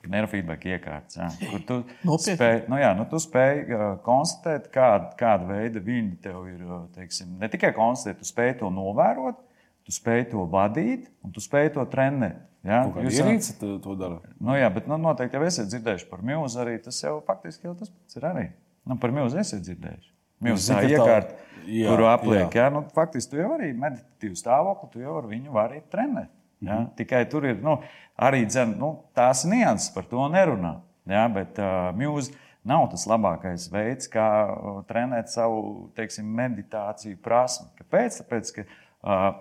neirofeedback 0.09 0.65
iekārtas, 0.67 1.19
jā, 1.19 1.27
kur 1.51 1.61
tu 1.67 2.17
spēj, 2.23 2.63
nu 2.71 2.79
jā, 2.79 2.89
nu 2.97 3.05
tu 3.11 3.19
spēj 3.21 3.61
uh, 3.67 3.85
konstatēt, 4.05 4.69
kāda, 4.73 5.13
kāda 5.19 5.47
veida 5.51 5.83
viņi 5.83 6.17
tev 6.23 6.47
ir. 6.49 6.65
Teiksim, 6.95 7.37
ne 7.39 7.49
tikai 7.51 7.71
konstatēt, 7.77 8.19
tu 8.21 8.27
spēj 8.27 8.57
to 8.63 8.73
novērot, 8.73 9.39
tu 9.85 9.95
spēj 9.95 10.29
to 10.33 10.45
vadīt 10.51 11.09
un 11.25 11.35
tu 11.35 11.43
spēj 11.43 11.73
to 11.77 11.85
trenēt. 11.91 12.45
Ja? 12.67 12.83
Jūs 12.91 13.21
ierīci 13.21 13.55
to, 13.59 13.75
to 13.83 13.95
dara. 13.99 14.19
Nu, 14.35 14.51
jā, 14.59 14.67
bet 14.73 14.89
nu, 14.89 14.97
noteikti 14.99 15.39
jau 15.39 15.45
esat 15.47 15.69
dzirdējuši 15.71 16.09
par 16.09 16.23
arī. 16.59 16.75
Tas 16.83 16.99
jau 16.99 17.19
faktiski 17.23 17.69
jau 17.69 17.75
tas 17.79 17.91
pats 17.91 18.19
ir 18.19 18.25
arī. 18.27 18.49
Nu, 18.83 18.97
par 18.99 19.13
milzu 19.15 19.39
esat 19.39 19.63
dzirdējuši. 19.63 20.11
Milzu 20.43 20.73
tā 20.73 20.81
iekārta, 20.87 21.37
kuru 21.65 22.09
apliek. 22.09 22.55
Jā. 22.55 22.65
Jā, 22.65 22.73
nu, 22.73 22.83
faktiski 22.95 23.33
tu 23.33 23.41
jau 23.41 23.53
arī 23.57 23.71
meditatīvu 23.75 24.39
stāvokli, 24.39 24.91
tu 24.93 25.03
jau 25.03 25.17
ar 25.19 25.29
viņu 25.29 25.55
vari 25.55 25.81
trenēt. 25.91 26.29
Ja? 26.59 26.73
Mm 26.73 26.85
-hmm. 26.85 26.91
Tikai 26.95 27.25
tur 27.29 27.45
ir 27.45 27.63
nu, 27.63 27.79
arī 28.17 28.45
dzen, 28.45 28.75
nu, 28.79 29.03
tās 29.15 29.45
nianses, 29.45 29.93
par 29.93 30.03
to 30.03 30.27
nerunā. 30.27 30.79
Ja? 31.05 31.27
Bet 31.27 31.59
uh, 31.59 31.95
milzu 31.95 32.31
nav 32.63 32.89
tas 32.91 33.07
labākais 33.07 33.71
veids, 33.71 34.07
kā 34.07 34.27
uh, 34.49 34.83
trenēt 34.85 35.27
savu 35.27 35.89
teiksim, 35.95 36.25
meditāciju 36.25 37.17
prasmi. 37.23 37.67
Kāpēc? 37.79 38.21
Tāpēc, 38.21 38.51
ka 38.55 38.63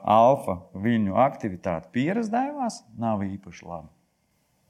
alfa 0.05 0.61
viņu 0.75 1.17
aktivitāte 1.19 1.89
pieras 1.93 2.31
dēvās 2.31 2.85
nav 2.99 3.23
īpaši 3.23 3.67
laba. 3.67 3.89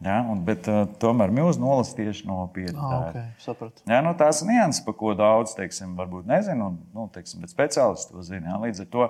Ja, 0.05 0.21
un, 0.31 0.45
bet, 0.47 0.69
uh, 0.71 0.85
tomēr 1.03 1.33
milzīgi 1.35 1.65
nolas 1.65 1.89
tieši 1.99 2.29
no 2.29 2.45
pieredzes. 2.55 2.79
Ah, 2.79 3.09
okay, 3.09 3.71
ja, 3.91 3.99
nu, 4.07 4.13
tās 4.19 4.45
nianses, 4.47 4.85
par 4.87 4.95
ko 5.01 5.11
daudz 5.19 5.57
teiksim, 5.59 5.97
varbūt 5.99 6.29
nezinu, 6.31 6.69
un 6.71 6.77
nu, 6.95 7.09
teiksim, 7.11 7.43
speciālisti 7.51 8.15
to 8.15 8.23
zina. 8.23 8.53
Ja, 8.53 8.61
līdz 8.63 8.85
ar 8.85 8.89
to, 8.93 9.09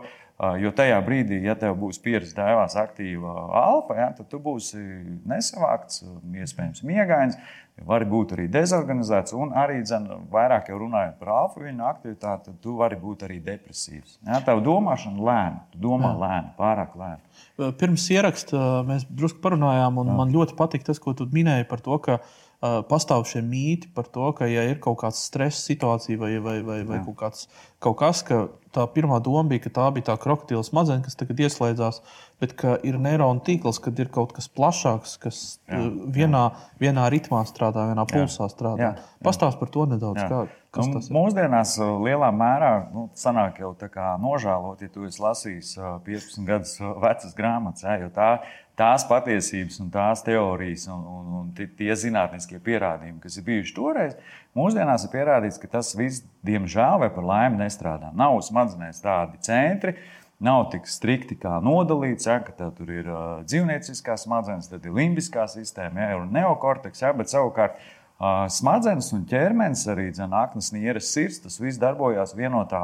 jo 0.62 0.72
tajā 0.74 0.98
brīdī, 1.06 1.40
ja 1.46 1.56
tev 1.58 1.76
būs 1.80 1.98
pieredzes 2.02 2.36
dēvās 2.36 2.76
aktīva 2.78 3.32
alfa, 3.62 3.96
ja, 3.98 4.10
tad 4.16 4.28
tu 4.30 4.38
būsi 4.42 4.82
nesavākts, 5.28 6.04
iespējams, 6.44 6.84
miegains, 6.86 7.38
Vari 7.86 8.06
būt 8.10 8.32
arī 8.34 8.46
dezorganizēts, 8.50 9.34
un 9.38 9.52
arī 9.56 9.78
dzen, 9.84 10.08
vairāk 10.32 10.70
jau 10.72 10.80
runājot 10.80 11.18
par 11.20 11.30
alfa 11.34 11.62
viņa 11.62 11.86
aktivitāti, 11.92 12.50
tad 12.50 12.56
tu 12.64 12.74
vari 12.78 12.98
būt 12.98 13.22
arī 13.28 13.38
depresīvs. 13.44 14.18
Ja? 14.26 14.40
Tava 14.44 14.62
domāšana 14.64 15.22
lēna, 15.28 15.62
tu 15.72 15.82
domā 15.86 16.10
Jā. 16.10 16.18
lēni, 16.24 16.50
pārāk 16.58 16.96
lēni. 16.98 17.38
Pirms 17.78 18.08
ieraksta 18.14 18.82
mēs 18.88 19.06
drusku 19.06 19.42
parunājām, 19.44 20.02
un 20.02 20.10
Jā. 20.10 20.18
man 20.18 20.34
ļoti 20.34 20.58
patīk 20.58 20.86
tas, 20.88 20.98
ko 21.02 21.14
tu 21.18 21.28
minēji 21.30 21.68
par 21.70 21.84
to, 21.84 22.00
ka 22.02 22.18
uh, 22.64 22.80
pastāv 22.88 23.26
šie 23.28 23.42
mīti 23.44 23.90
par 23.94 24.08
to, 24.12 24.30
ka, 24.36 24.48
ja 24.50 24.64
ir 24.68 24.80
kaut 24.82 25.00
kāda 25.02 25.16
stresa 25.18 25.60
situācija 25.62 26.20
vai, 26.20 26.32
vai, 26.42 26.58
vai, 26.66 26.80
vai 26.86 27.00
kaut, 27.06 27.16
kāds, 27.20 27.46
kaut 27.84 27.98
kas, 28.00 28.22
ka 28.26 28.46
tā 28.74 28.84
pirmā 28.94 29.20
doma 29.24 29.46
bija, 29.52 29.66
ka 29.66 29.74
tā 29.78 29.86
bija 29.94 30.10
tā 30.10 30.18
krokodila 30.20 30.64
smadzenes, 30.66 31.06
kas 31.06 31.18
tagad 31.18 31.42
ieslēdzās, 31.46 32.02
bet 32.42 32.54
ka 32.58 32.76
ir 32.86 32.98
neironu 33.02 33.44
tīkls, 33.46 33.80
kad 33.84 33.98
ir 33.98 34.10
kaut 34.14 34.34
kas 34.36 34.50
plašāks, 34.50 35.16
kas 35.22 35.42
jā, 35.70 35.82
vienā, 36.18 36.44
jā. 36.50 36.78
vienā 36.86 37.08
ritmā 37.14 37.44
strādā, 37.48 37.88
vienā 37.92 38.06
pulsā 38.10 38.50
strādā. 38.52 38.96
Pastāst 39.24 39.60
par 39.60 39.72
to 39.74 39.88
nedaudz. 39.90 40.24
Jā. 40.24 40.30
Kā, 40.30 40.46
Kas 40.68 40.84
nu, 40.84 41.00
mūsdienās 41.16 41.78
lielā 42.04 42.28
mērā 42.36 42.72
nu, 42.92 43.06
sanāk 43.16 43.56
jau 43.62 43.70
tā 43.78 43.88
kā 43.88 44.10
nožēlot, 44.20 44.82
ja 44.84 44.92
tu 44.92 45.06
esi 45.08 45.22
lasījis 45.24 45.70
15 46.04 46.44
gadus 46.44 46.74
vecas 47.00 47.32
grāmatas. 47.38 47.86
Ja, 47.88 48.10
tā, 48.12 48.28
tās 48.78 49.04
patiesības, 49.08 49.80
un 49.82 49.90
tās 49.94 50.22
teorijas 50.26 50.86
un, 50.92 51.02
un, 51.02 51.32
un 51.40 51.48
tie 51.54 51.96
zinātniskie 51.98 52.60
pierādījumi, 52.64 53.18
kas 53.24 53.38
ir 53.38 53.46
bijuši 53.48 53.74
toreiz, 53.76 54.14
mūsdienās 54.58 55.06
ir 55.06 55.12
pierādīts, 55.14 55.58
ka 55.62 55.70
tas 55.78 55.92
viss, 55.98 56.24
diemžēl, 56.46 57.02
vai 57.02 57.10
par 57.14 57.26
laimi 57.26 57.60
nestrādā. 57.64 58.12
Nav 58.16 58.38
smadzenēs 58.46 59.02
tādi 59.04 59.42
centri. 59.46 59.98
Nav 60.38 60.68
tik 60.70 60.84
strikti 60.86 61.34
kā 61.34 61.56
nodalīts, 61.66 62.28
ja, 62.30 62.36
ka 62.38 62.52
tur 62.54 62.90
ir 62.94 63.08
uh, 63.10 63.40
dzīvnieciskā 63.42 64.14
smadzenes, 64.22 64.68
tad 64.70 64.84
ir 64.86 64.94
limbiskā 64.94 65.48
sistēma, 65.50 65.98
ja, 65.98 66.12
ir 66.14 66.28
neokorteks, 66.30 67.02
ja, 67.02 67.10
bet 67.18 67.32
savukārt 67.32 67.74
uh, 67.74 67.97
Smadzenes 68.18 69.12
un 69.14 69.20
ķermenis, 69.30 69.84
arī 69.92 70.08
aknas 70.26 70.72
nieres, 70.74 71.12
sirds, 71.14 71.38
tas 71.44 71.60
viss 71.62 71.78
darbojās 71.78 72.32
vienotā 72.34 72.80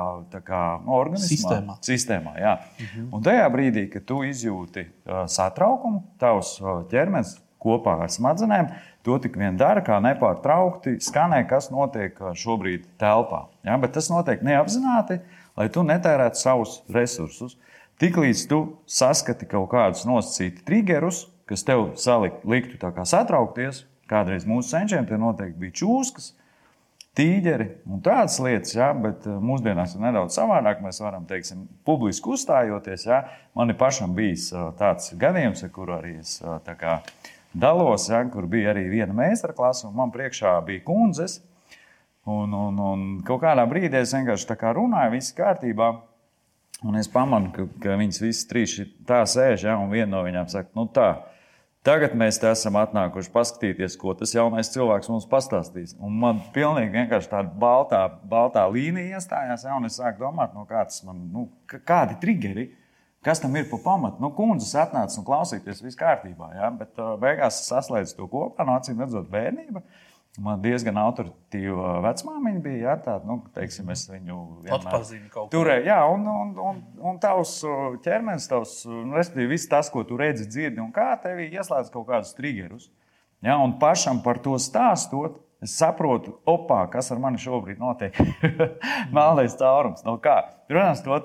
kā, 0.46 0.60
no, 0.84 0.94
organismā, 0.94 1.30
sistēmā. 1.32 1.74
sistēmā 1.82 2.34
jā. 2.38 2.52
mhm. 2.78 3.08
Un 3.16 3.24
tajā 3.26 3.48
brīdī, 3.50 3.88
kad 3.90 4.06
tu 4.06 4.20
izjūti 4.22 4.86
satraukumu, 5.34 6.04
tavs 6.22 6.60
ķermenis 6.92 7.40
kopā 7.64 7.96
ar 8.04 8.12
smadzenēm, 8.12 8.68
to 9.04 9.16
tik 9.24 9.34
vien 9.40 9.58
dara, 9.58 9.82
kā 9.84 9.98
nepārtraukti 10.04 11.00
skanē, 11.02 11.42
kas 11.50 11.70
notiek 11.72 12.14
šobrīd 12.38 12.86
telpā. 13.00 13.46
Ja? 13.66 13.78
Bet 13.80 13.96
tas 13.96 14.10
notiek 14.12 14.44
neapzināti, 14.44 15.18
lai 15.58 15.66
tu 15.72 15.82
netērētu 15.86 16.40
savus 16.40 16.78
resursus. 16.94 17.56
Tiklīdz 18.02 18.46
tu 18.50 18.60
saskati 18.90 19.46
kaut 19.50 19.68
kādus 19.74 20.04
nosacītus 20.06 20.62
triggerus, 20.66 21.24
kas 21.50 21.66
tev 21.66 21.92
salikt, 22.00 22.46
liktu 22.48 22.78
satraukties, 23.06 23.84
Kādreiz 24.10 24.44
mūsu 24.48 24.74
senčiem 24.74 25.06
tie 25.08 25.18
noteikti 25.20 25.60
bija 25.60 25.78
čūskas, 25.80 26.32
tīģeri 27.18 27.66
un 27.90 28.02
tādas 28.04 28.36
lietas, 28.42 28.74
ja, 28.76 28.90
bet 28.98 29.26
eh, 29.28 29.38
mūsdienās 29.38 29.94
ir 29.94 30.04
nedaudz 30.04 30.36
savādāk. 30.38 30.82
Mēs 30.84 31.00
varam, 31.02 31.26
teiksim, 31.28 31.66
publiski 31.86 32.34
uzstājoties. 32.34 33.06
Ja. 33.08 33.24
Man 33.56 33.70
ir 33.70 33.78
pašam 33.80 34.14
bijis 34.16 34.50
eh, 34.52 34.66
tāds 34.78 35.14
gadījums, 35.20 35.64
ar 35.64 35.72
kuru 35.74 35.96
arī 35.98 36.16
es 36.20 36.36
eh, 36.42 36.72
kā, 36.80 36.98
dalos, 37.54 38.08
ja, 38.10 38.22
kur 38.30 38.48
bija 38.50 38.72
arī 38.74 38.88
viena 38.92 39.14
meistarklase, 39.16 39.86
un 39.88 39.98
man 39.98 40.14
priekšā 40.14 40.56
bija 40.66 40.84
kundzes. 40.86 41.40
Un, 42.24 42.54
un, 42.56 42.80
un 42.80 43.00
kaut 43.26 43.42
kādā 43.42 43.66
brīdī 43.68 44.00
es 44.00 44.14
vienkārši 44.16 44.48
tā 44.48 44.56
kā 44.56 44.72
runāju, 44.74 45.12
viss 45.12 45.34
kārtībā. 45.36 45.92
Un 46.84 46.96
es 46.98 47.08
pamanu, 47.08 47.50
ka, 47.52 47.66
ka 47.80 47.94
viņas 48.00 48.20
visas 48.20 48.48
trīs 48.48 48.74
tā 49.08 49.22
sēž, 49.28 49.68
ja, 49.68 49.76
un 49.80 49.92
viena 49.92 50.16
no 50.16 50.24
viņām 50.24 50.48
saka, 50.52 50.72
nu 50.76 50.88
tā, 50.92 51.12
Tagad 51.84 52.14
mēs 52.16 52.38
te 52.40 52.48
esam 52.48 52.78
atnākuši 52.80 53.28
paskatīties, 53.34 53.98
ko 54.00 54.14
tas 54.16 54.32
jaunais 54.32 54.70
cilvēks 54.72 55.10
mums 55.12 55.26
pastāstīs. 55.28 55.92
Un 56.00 56.14
man 56.22 56.40
pilnīgi 56.54 56.96
vienkārši 56.96 57.28
tāda 57.28 57.52
baltā, 57.60 58.06
baltā 58.30 58.62
līnija 58.72 59.18
iestājās, 59.18 59.66
ja, 59.66 59.76
un 59.76 59.90
es 59.90 59.98
sāku 60.00 60.22
domāt, 60.22 60.54
no 60.56 60.64
kādas 60.70 61.02
man, 61.04 61.20
nu, 61.34 61.44
kādi 61.68 62.16
triggeri, 62.22 62.70
kas 63.24 63.44
tam 63.44 63.52
ir 63.60 63.68
pa 63.68 63.82
pamatu. 63.84 64.22
Nu, 64.24 64.32
kundzes 64.32 64.72
atnāca 64.80 65.20
un 65.20 65.28
klausīties, 65.28 65.84
viss 65.84 66.00
kārtībā, 66.00 66.54
ja, 66.56 66.72
bet 66.72 67.04
beigās 67.20 67.60
saslēdz 67.68 68.16
to 68.16 68.30
kopā, 68.32 68.64
no 68.64 68.78
acīm 68.80 69.04
redzot, 69.04 69.28
bērnība. 69.32 69.84
Uh, 69.84 70.13
Man 70.42 70.58
diezgan 70.64 70.96
autoritīva 70.98 72.00
vecmāmiņa 72.02 72.62
bija. 72.62 72.78
Jā, 72.88 72.94
tā, 73.04 73.12
nu, 73.22 73.36
teiksim, 73.54 73.92
es 73.94 74.02
viņu 74.10 74.38
turēju. 75.52 75.84
Jā, 75.86 76.00
un, 76.10 76.26
un, 76.26 76.50
un, 76.58 76.80
un 77.06 77.20
tavs 77.22 77.60
ķermenis, 78.02 78.48
tavs, 78.50 78.80
nu, 78.88 79.14
respektīvi, 79.14 79.52
viss 79.52 79.70
tas, 79.70 79.92
ko 79.94 80.02
tu 80.08 80.18
redzi, 80.18 80.48
dzirdi 80.50 80.82
un 80.82 80.90
kā 80.94 81.12
tevi 81.22 81.46
ieslēdz 81.54 81.92
kaut 81.94 82.08
kādus 82.10 82.34
triggerus. 82.34 82.90
Jā, 83.46 83.54
un 83.62 83.76
pašam 83.78 84.24
par 84.24 84.42
to 84.42 84.58
stāstot, 84.58 85.38
es 85.62 85.78
saprotu, 85.78 86.34
opā, 86.50 86.82
kas 86.90 87.12
ar 87.14 87.22
mani 87.22 87.38
šobrīd 87.38 87.78
notiek. 87.78 88.18
Melnais 89.14 89.54
caurums. 89.60 90.02
No 90.02 90.18
kā? 90.18 90.40
Protams, 90.66 91.04
to 91.06 91.20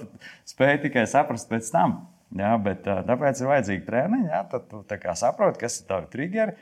spēju 0.54 0.86
tikai 0.86 1.10
saprast 1.10 1.50
pēc 1.50 1.74
tam. 1.74 2.04
Jā, 2.38 2.54
bet 2.62 2.86
tāpēc 2.86 3.42
ir 3.42 3.50
vajadzīga 3.50 3.88
treniņa. 3.88 4.42
Tad 4.52 4.70
tu 4.70 4.84
saproti, 5.18 5.64
kas 5.64 5.80
ir 5.82 5.90
tavi 5.90 6.12
triggeri. 6.14 6.60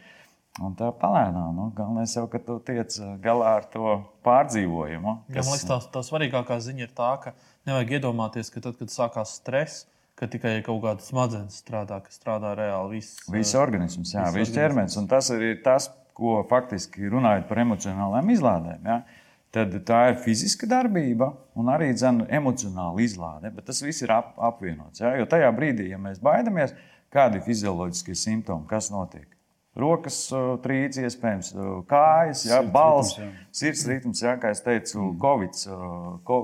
Un 0.63 0.73
tā 0.77 0.87
palēnām. 1.01 1.51
Nu, 1.53 1.67
Galvenais 1.77 2.15
jau, 2.17 2.25
ka 2.31 2.39
tu 2.41 2.57
tiec 2.65 2.95
galā 3.21 3.57
ar 3.59 3.67
to 3.69 3.99
pārdzīvojumu. 4.25 5.19
Kas... 5.27 5.35
Ja, 5.35 5.43
man 5.45 5.53
liekas, 5.53 5.67
tā, 5.69 5.77
tā 5.93 6.01
svarīgākā 6.07 6.57
ziņa 6.65 6.87
ir 6.87 6.95
tā, 6.97 7.11
ka 7.21 7.35
nevajag 7.69 7.93
iedomāties, 7.99 8.49
ka 8.53 8.63
tad, 8.65 8.79
kad 8.79 8.93
sākās 8.93 9.35
stress, 9.37 9.85
ka 10.17 10.29
tikai 10.31 10.55
kaut 10.65 10.81
kāda 10.81 11.05
smadzenes 11.05 11.59
strādā, 11.61 11.99
kas 12.01 12.17
strādā 12.17 12.55
reāli. 12.57 12.97
Viss, 12.97 13.21
viss 13.29 13.57
organisms, 13.59 14.15
jā, 14.17 14.25
viss 14.33 14.55
ķermenis. 14.55 14.97
Un 14.97 15.09
tas 15.11 15.29
ir 15.35 15.61
tas, 15.65 15.91
ko 16.17 16.41
faktiski 16.49 17.05
runājot 17.13 17.45
par 17.45 17.61
emocionālām 17.61 18.33
izlādēm. 18.33 18.89
Ja? 18.89 19.01
Tad 19.53 19.77
tā 19.85 20.01
ir 20.11 20.19
fiziska 20.25 20.67
darbība 20.69 21.29
un 21.57 21.69
arī 21.71 21.91
dzene, 21.93 22.25
emocionāla 22.33 23.05
izlāde. 23.05 23.53
Bet 23.53 23.69
tas 23.69 23.83
viss 23.85 24.01
ir 24.01 24.15
ap, 24.15 24.33
apvienots. 24.49 25.05
Ja? 25.05 25.13
Jo 25.21 25.29
tajā 25.29 25.53
brīdī, 25.53 25.91
ja 25.93 26.01
mēs 26.01 26.17
baidamies, 26.23 26.73
kādi 27.13 27.37
ir 27.37 27.45
fizioloģiskie 27.45 28.17
simptomi, 28.17 28.65
kas 28.69 28.89
notiek? 28.93 29.36
Rokas 29.77 30.19
trīcis, 30.63 31.05
iespējams, 31.07 31.51
kājas, 31.89 32.45
ja, 32.49 32.61
balss, 32.61 33.17
sirds 33.55 33.85
ritms. 33.89 34.23
Ja, 34.25 34.35
kā 34.41 34.51
jau 34.53 34.63
teicu, 34.65 34.99
mm. 35.01 35.17
Covid, 35.21 35.59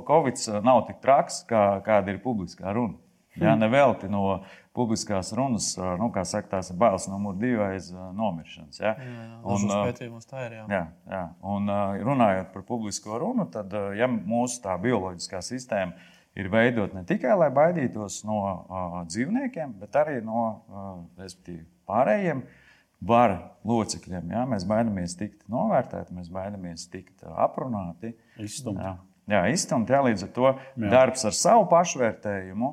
Covid 0.10 0.44
nav 0.66 0.84
tik 0.90 1.02
traks, 1.04 1.44
kā, 1.50 1.64
kāda 1.86 2.14
ir 2.14 2.22
publiskā 2.24 2.76
runa. 2.76 3.00
Ja, 3.34 3.56
mm. 3.56 3.64
Nevelti 3.64 4.10
no 4.14 4.44
publiskās 4.78 5.32
runas, 5.38 5.72
nu, 5.98 6.10
kā 6.14 6.22
saka, 6.26 6.52
tās 6.56 6.70
ir 6.70 6.78
bailes 6.82 7.08
numur 7.10 7.36
divi 7.38 7.62
aiz 7.66 7.90
nomiršanas. 7.94 8.80
Jā, 8.82 8.94
jā, 9.02 9.28
un, 9.42 9.68
tā 10.30 10.48
ir. 10.48 10.58
Jā. 10.60 10.66
Jā, 10.70 10.84
jā. 11.10 11.22
Un, 11.54 11.70
runājot 12.10 12.54
par 12.54 12.66
publisko 12.70 13.22
runu, 13.22 13.48
tad 13.54 13.74
ja 13.98 14.10
mūsu 14.10 14.62
tā 14.66 14.78
bioloģiskā 14.82 15.42
sistēma 15.46 16.12
ir 16.38 16.50
veidot 16.50 16.94
ne 16.98 17.04
tikai 17.06 17.36
lai 17.38 17.50
baidītos 17.54 18.24
no 18.26 18.40
uh, 18.42 19.00
dzīvniekiem, 19.10 19.76
bet 19.82 19.98
arī 20.02 20.18
no 20.26 20.46
uh, 20.50 21.58
pārējiem 21.90 22.42
uh, 22.42 22.60
vara 23.08 23.40
locekļiem. 23.68 24.32
Ja? 24.34 24.44
Mēs 24.50 24.68
baidāmies 24.70 25.18
tikt 25.20 25.44
novērtēti, 25.52 26.16
mēs 26.18 26.30
baidāmies 26.34 26.86
tikt 26.92 27.26
aprunāti. 27.34 28.14
Izstumt. 28.42 28.82
Jā, 28.82 28.96
jā 29.32 29.44
izstumt. 29.54 29.92
Jā, 29.92 30.04
līdz 30.08 30.28
ar 30.28 30.34
to 30.36 30.48
jā. 30.54 30.90
darbs 30.92 31.26
ar 31.30 31.38
savu 31.38 31.68
pašvērtējumu, 31.72 32.72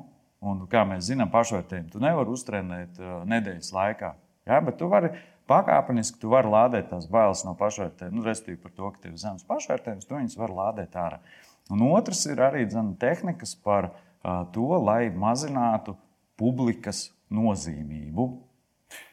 un 0.51 0.63
kā 0.71 0.85
mēs 0.89 1.09
zinām, 1.11 1.31
pašvērtējumu 1.33 1.91
tu 1.93 2.01
nevari 2.03 2.33
uztrenēt 2.33 3.01
nedēļas 3.29 3.73
laikā. 3.77 4.15
Ja? 4.49 4.61
Bet 4.65 4.79
tu 4.81 4.89
vari 4.91 5.13
pakāpeniski 5.51 6.19
tu 6.21 6.31
vari 6.31 6.51
lādēt 6.51 6.89
tās 6.91 7.07
bailes 7.11 7.43
no 7.47 7.55
pašvērtējuma. 7.59 8.17
Nu, 8.17 8.25
Respektīvi, 8.25 8.61
par 8.63 8.75
to, 8.75 8.91
ka 8.93 9.03
tev 9.03 9.15
ir 9.15 9.23
zemes 9.23 9.47
pašvērtējums, 9.49 10.07
tu 10.07 10.17
viņus 10.17 10.37
vari 10.39 10.57
lādēt 10.57 10.95
ārā. 10.99 11.19
Un 11.71 11.83
otrs 11.87 12.25
ir 12.31 12.41
arī 12.43 12.65
zin, 12.71 12.93
tehnikas 12.99 13.53
par 13.63 13.91
uh, 13.91 14.43
to, 14.55 14.67
lai 14.83 15.11
mazinātu 15.11 15.95
publikas 16.39 17.09
nozīmību. 17.31 18.27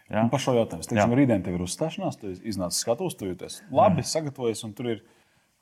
Ja? 0.08 0.24
Un 0.24 0.32
par 0.32 0.40
šo 0.42 0.54
jautājumu. 0.56 0.84
Es 0.84 0.90
teikšu, 0.90 1.16
rītdien 1.20 1.44
tev 1.44 1.58
ir 1.58 1.64
uzstāšanās, 1.64 2.18
tu 2.20 2.32
iznāc 2.48 2.76
skatos, 2.76 3.16
tu 3.18 3.28
jūties 3.28 3.60
labi, 3.68 4.02
mm. 4.02 4.08
sagatavojies, 4.08 4.64
un 4.64 4.74
tur 4.76 4.90
ir 4.94 5.02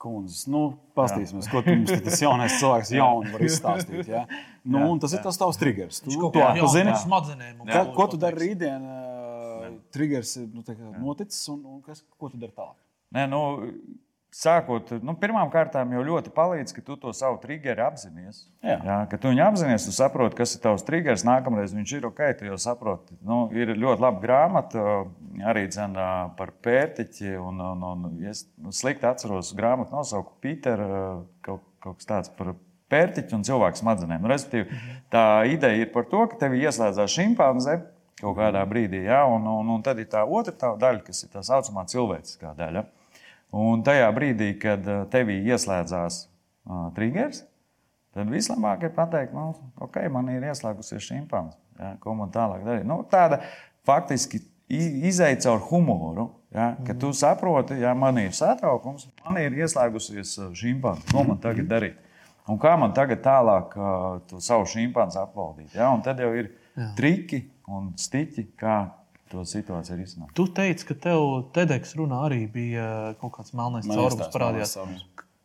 kundzes. 0.01 0.45
Nu, 0.51 0.61
Pastāstīsimies, 0.97 1.49
ko 1.51 1.63
mums 1.65 1.91
tas 2.05 2.23
jaunais 2.23 2.55
cilvēks 2.61 2.93
jaunu 2.95 3.33
var 3.33 3.43
izstāstīt. 3.47 4.07
Ja? 4.13 4.23
Nu, 4.63 4.83
jā, 4.83 4.89
tas 5.03 5.15
jā. 5.15 5.19
ir 5.19 5.27
tas 5.27 5.39
tavs 5.41 5.59
triggers. 5.59 6.01
Tu, 6.05 6.15
tu, 6.15 6.31
tu 6.31 6.71
zini, 6.73 6.95
ka, 7.67 7.83
ko 7.95 8.07
tu 8.13 8.19
dari 8.21 8.39
rītdien? 8.45 8.87
Uh, 8.87 9.69
triggers 9.93 10.35
ir 10.39 10.49
nu, 10.53 10.63
noticis, 11.01 11.43
un, 11.53 11.63
un 11.77 11.81
kas, 11.83 12.03
ko 12.19 12.31
tu 12.31 12.39
dari 12.39 12.53
tālāk? 12.53 12.77
Nē, 13.15 13.27
nu, 13.31 13.41
sākot, 14.37 14.91
nu, 15.01 15.15
pirmām 15.17 15.49
kārtām 15.53 15.91
jau 15.95 16.03
ļoti 16.05 16.31
palīdz, 16.35 16.73
ka 16.75 16.83
tu 16.85 16.97
to 17.01 17.13
savu 17.15 17.39
triggeru 17.41 17.83
apzinājies. 17.87 18.43
Jā. 18.61 18.77
Jā, 18.85 18.97
ka 19.09 19.17
tu 19.21 19.31
viņu 19.31 19.43
apzinājies, 19.47 19.87
tu 19.87 19.95
saproti, 19.95 20.37
kas 20.37 20.53
ir 20.53 20.61
tavs 20.63 20.85
triggers. 20.87 21.25
Nākamreiz 21.27 21.73
viņš 21.73 21.95
ir 21.97 22.05
ok, 22.11 22.21
tu 22.37 22.49
jau 22.49 22.59
saproti. 22.61 23.17
Nu, 23.25 23.47
ir 23.55 23.73
ļoti 23.73 24.05
laba 24.05 24.21
grāmata 24.21 24.85
arī 25.49 25.65
dzenā, 25.71 26.11
par 26.37 26.53
pērtiķi. 26.65 27.33
Un, 27.41 27.65
un, 27.71 27.83
un, 27.89 28.07
ja 28.21 28.35
es 28.35 28.45
slikti 28.77 29.09
atceros 29.09 29.53
grāmatu 29.57 29.97
nosaukumu 29.97 30.41
Pītera 30.43 30.87
kaut, 31.45 31.65
kaut 31.83 31.97
kas 31.99 32.09
tāds 32.09 32.33
par 32.37 32.53
pērtiķu 32.93 33.39
un 33.39 33.45
cilvēku 33.47 33.81
smadzenēm. 33.81 34.27
Respektīvi, 34.29 34.69
mhm. 34.69 34.99
tā 35.13 35.27
ideja 35.49 35.81
ir 35.81 35.93
par 35.95 36.05
to, 36.11 36.27
ka 36.29 36.45
tev 36.45 36.57
ieslēdzās 36.59 37.17
šimpanze 37.17 37.79
kaut 38.17 38.37
kādā 38.39 38.63
brīdī, 38.69 39.03
ja? 39.05 39.23
un, 39.29 39.45
un, 39.45 39.75
un 39.75 39.83
tad 39.85 39.99
ir 40.01 40.07
tā 40.09 40.23
otra 40.25 40.53
tā 40.57 40.71
daļa, 40.79 41.03
kas 41.05 41.25
ir 41.25 41.33
tā 41.33 41.43
saucamā 41.45 41.85
cilvēciskā 41.89 42.53
daļa. 42.57 42.85
Un 43.55 43.83
tajā 43.87 44.07
brīdī, 44.15 44.51
kad 44.59 44.83
uh, 44.87 45.05
tevī 45.11 45.37
ieslēdzās 45.47 46.19
uh, 46.25 46.89
triggers, 46.95 47.43
tad 48.17 48.31
vislabāk 48.33 48.87
ir 48.87 48.93
pateikt, 48.95 49.35
nu, 49.35 49.53
ok, 49.83 50.01
man 50.11 50.27
ir 50.33 50.49
ieslēgusies 50.49 51.05
šimpanze. 51.07 51.55
Ja, 51.77 51.93
ko 52.01 52.15
man 52.17 52.33
tālāk 52.33 52.65
darīt? 52.65 52.87
Nu, 52.89 52.99
tāda 53.07 53.39
faktiski 53.87 54.41
izaicinājuma 54.67 55.43
caur 55.45 55.63
humoru. 55.69 56.27
Ja, 56.55 56.71
kad 56.87 56.99
tu 56.99 57.11
saproti, 57.13 57.75
ja 57.81 57.91
man 57.97 58.17
ir 58.21 58.31
satraukums, 58.35 59.09
man 59.25 59.39
ir 59.41 59.55
ieslēgusies 59.61 60.37
uh, 60.39 60.51
šimpanze. 60.55 61.07
Ko 61.11 61.23
man 61.27 61.39
tagad 61.43 61.67
darīt? 61.71 62.03
Un 62.47 62.59
kā 62.59 62.71
man 62.79 62.93
tagad 62.95 63.19
tālāk 63.25 63.75
uh, 63.75 64.37
savu 64.43 64.67
šimpanzi 64.71 65.19
apvaldīt? 65.19 65.75
Ja? 65.75 65.89
Un 65.91 66.03
tad 66.05 66.21
jau 66.23 66.31
ir 66.35 66.53
Jā. 66.77 66.91
triki 66.95 67.41
un 67.67 67.91
stiķi, 67.99 68.45
kā 68.59 68.77
to 69.31 69.43
situāciju 69.47 69.97
risināt. 69.99 70.31
Tu 70.37 70.47
teici, 70.57 70.87
ka 70.89 70.97
tev 71.07 71.23
TEDx 71.55 71.95
runā 71.99 72.23
arī 72.29 72.43
bija 72.51 72.87
kaut 73.21 73.35
kāds 73.39 73.55
melnais 73.57 73.87
caurums 73.87 74.31
parādījās. 74.33 74.77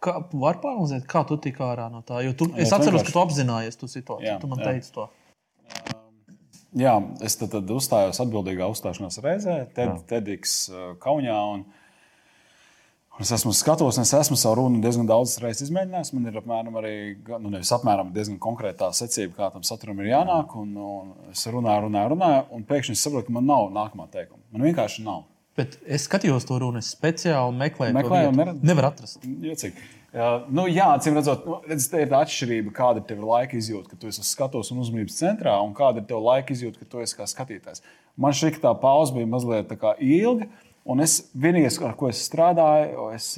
Kā, 0.03 0.17
var 0.35 0.59
pāranalizēt, 0.63 1.05
kā 1.11 1.23
tu 1.29 1.37
tiki 1.39 1.63
ārā 1.63 1.87
no 1.93 2.01
tā? 2.07 2.25
Jo 2.27 2.33
tu, 2.35 2.49
es 2.57 2.73
jā, 2.73 2.79
atceros, 2.79 3.03
vienkārši... 3.03 3.11
ka 3.11 3.15
tu 3.15 3.21
apzinājies 3.23 3.79
to 3.79 3.91
situāciju. 3.91 4.31
Jā, 4.33 4.39
tu 4.43 4.51
man 4.51 4.63
jā. 4.63 4.73
teici 4.73 4.91
to. 4.97 5.07
Jā, 6.81 6.97
es 7.23 7.37
tad, 7.39 7.53
tad 7.53 7.71
uzstājos 7.71 8.19
atbildīgā 8.25 8.67
uzstāšanās 8.73 9.21
reizē, 9.23 9.61
TED, 9.77 9.95
TEDx 10.11 10.57
Kaunijā. 11.05 11.39
Un, 11.55 11.63
uh, 11.63 11.82
Es 13.21 13.29
esmu 13.35 13.53
skatos, 13.53 13.99
es 14.01 14.11
esmu 14.17 14.39
savu 14.41 14.57
runu 14.63 14.81
diezgan 14.81 15.05
daudz 15.07 15.35
reizes 15.43 15.67
izmēģinājis. 15.67 16.13
Man 16.17 16.31
ir 16.31 16.39
apmēram 16.41 16.79
arī 16.81 16.95
nu, 17.45 17.51
apmēram 17.61 18.13
diezgan 18.15 18.39
konkrētā 18.41 18.89
secība, 18.97 19.35
kā 19.37 19.51
tam 19.53 19.67
saturam 19.69 20.01
ir 20.01 20.09
jānāk. 20.15 20.55
Un, 20.59 20.71
un 20.81 21.11
es 21.35 21.45
runāju, 21.45 21.91
runāju, 21.91 22.15
runāju, 22.15 22.47
un 22.57 22.65
pēkšņi 22.71 22.97
es 22.97 23.05
saprotu, 23.05 23.29
ka 23.29 23.37
man 23.37 23.47
nav 23.51 23.69
nākamā 23.75 24.09
teikuma. 24.15 24.41
Man 24.55 24.65
vienkārši 24.71 25.05
nav. 25.05 25.27
Bet 25.61 25.77
es 25.85 26.07
skatījos 26.09 26.49
to 26.49 26.57
runu, 26.63 26.81
es 26.81 26.95
speciāli 26.95 27.53
meklēju, 27.61 27.97
meklēju 27.99 28.31
to 28.33 28.39
vietu. 28.39 28.57
Nevar 28.71 28.89
atrast. 28.89 29.21
Jocīgi. 29.45 29.85
Jā, 30.13 30.31
nu, 30.49 30.65
jā, 30.69 30.89
acīm 30.97 31.17
redzot, 31.17 31.45
nu, 31.49 31.59
redz, 31.69 31.87
tā 31.93 32.03
ir 32.03 32.11
tā 32.11 32.19
atšķirība, 32.25 32.73
kāda 32.77 33.05
ir 33.13 33.21
laika 33.25 33.57
izjūta, 33.57 33.93
ka 33.93 34.01
tu 34.01 34.09
esi 34.09 34.25
skatos 34.29 34.73
un 34.73 34.81
uzmanības 34.81 35.21
centrā, 35.21 35.55
un 35.65 35.73
kāda 35.77 36.01
ir 36.05 36.25
laika 36.25 36.53
izjūta, 36.53 36.81
ka 36.81 36.89
tu 36.89 37.05
esi 37.05 37.17
kā 37.17 37.29
skatītājs. 37.29 37.85
Man 38.21 38.37
šī 38.37 38.55
tā 38.61 38.73
pauze 38.81 39.13
bija 39.17 39.29
mazliet 39.29 39.73
ilga. 40.01 40.49
Un 40.83 41.03
es 41.05 41.19
vienīgais, 41.39 41.77
ar 41.87 41.95
ko 41.99 42.09
es 42.11 42.25
strādāju, 42.27 43.13
es, 43.15 43.29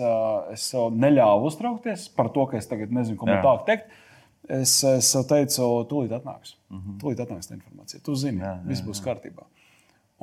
es 0.55 0.65
sev 0.71 0.95
neļāvu 0.97 1.51
uztraukties 1.51 2.07
par 2.17 2.31
to, 2.33 2.47
ka 2.49 2.57
es 2.57 2.71
tagad 2.71 2.95
nezinu, 2.95 3.19
ko 3.21 3.29
man 3.29 3.43
tālāk 3.45 3.67
teikt. 3.69 4.01
Es, 4.45 4.79
es 4.85 5.11
sev 5.13 5.27
teicu, 5.29 5.67
tūlīt 5.89 6.13
atnāks. 6.13 6.57
Mm 6.71 6.79
-hmm. 6.81 6.97
Tūlīt 7.03 7.21
atnāks 7.21 7.49
tā 7.49 7.57
informācija. 7.57 8.01
Tu 8.05 8.15
zini, 8.15 8.41
jā, 8.41 8.55
jā, 8.57 8.69
viss 8.69 8.85
būs 8.85 9.01
jā. 9.01 9.05
kārtībā. 9.09 9.45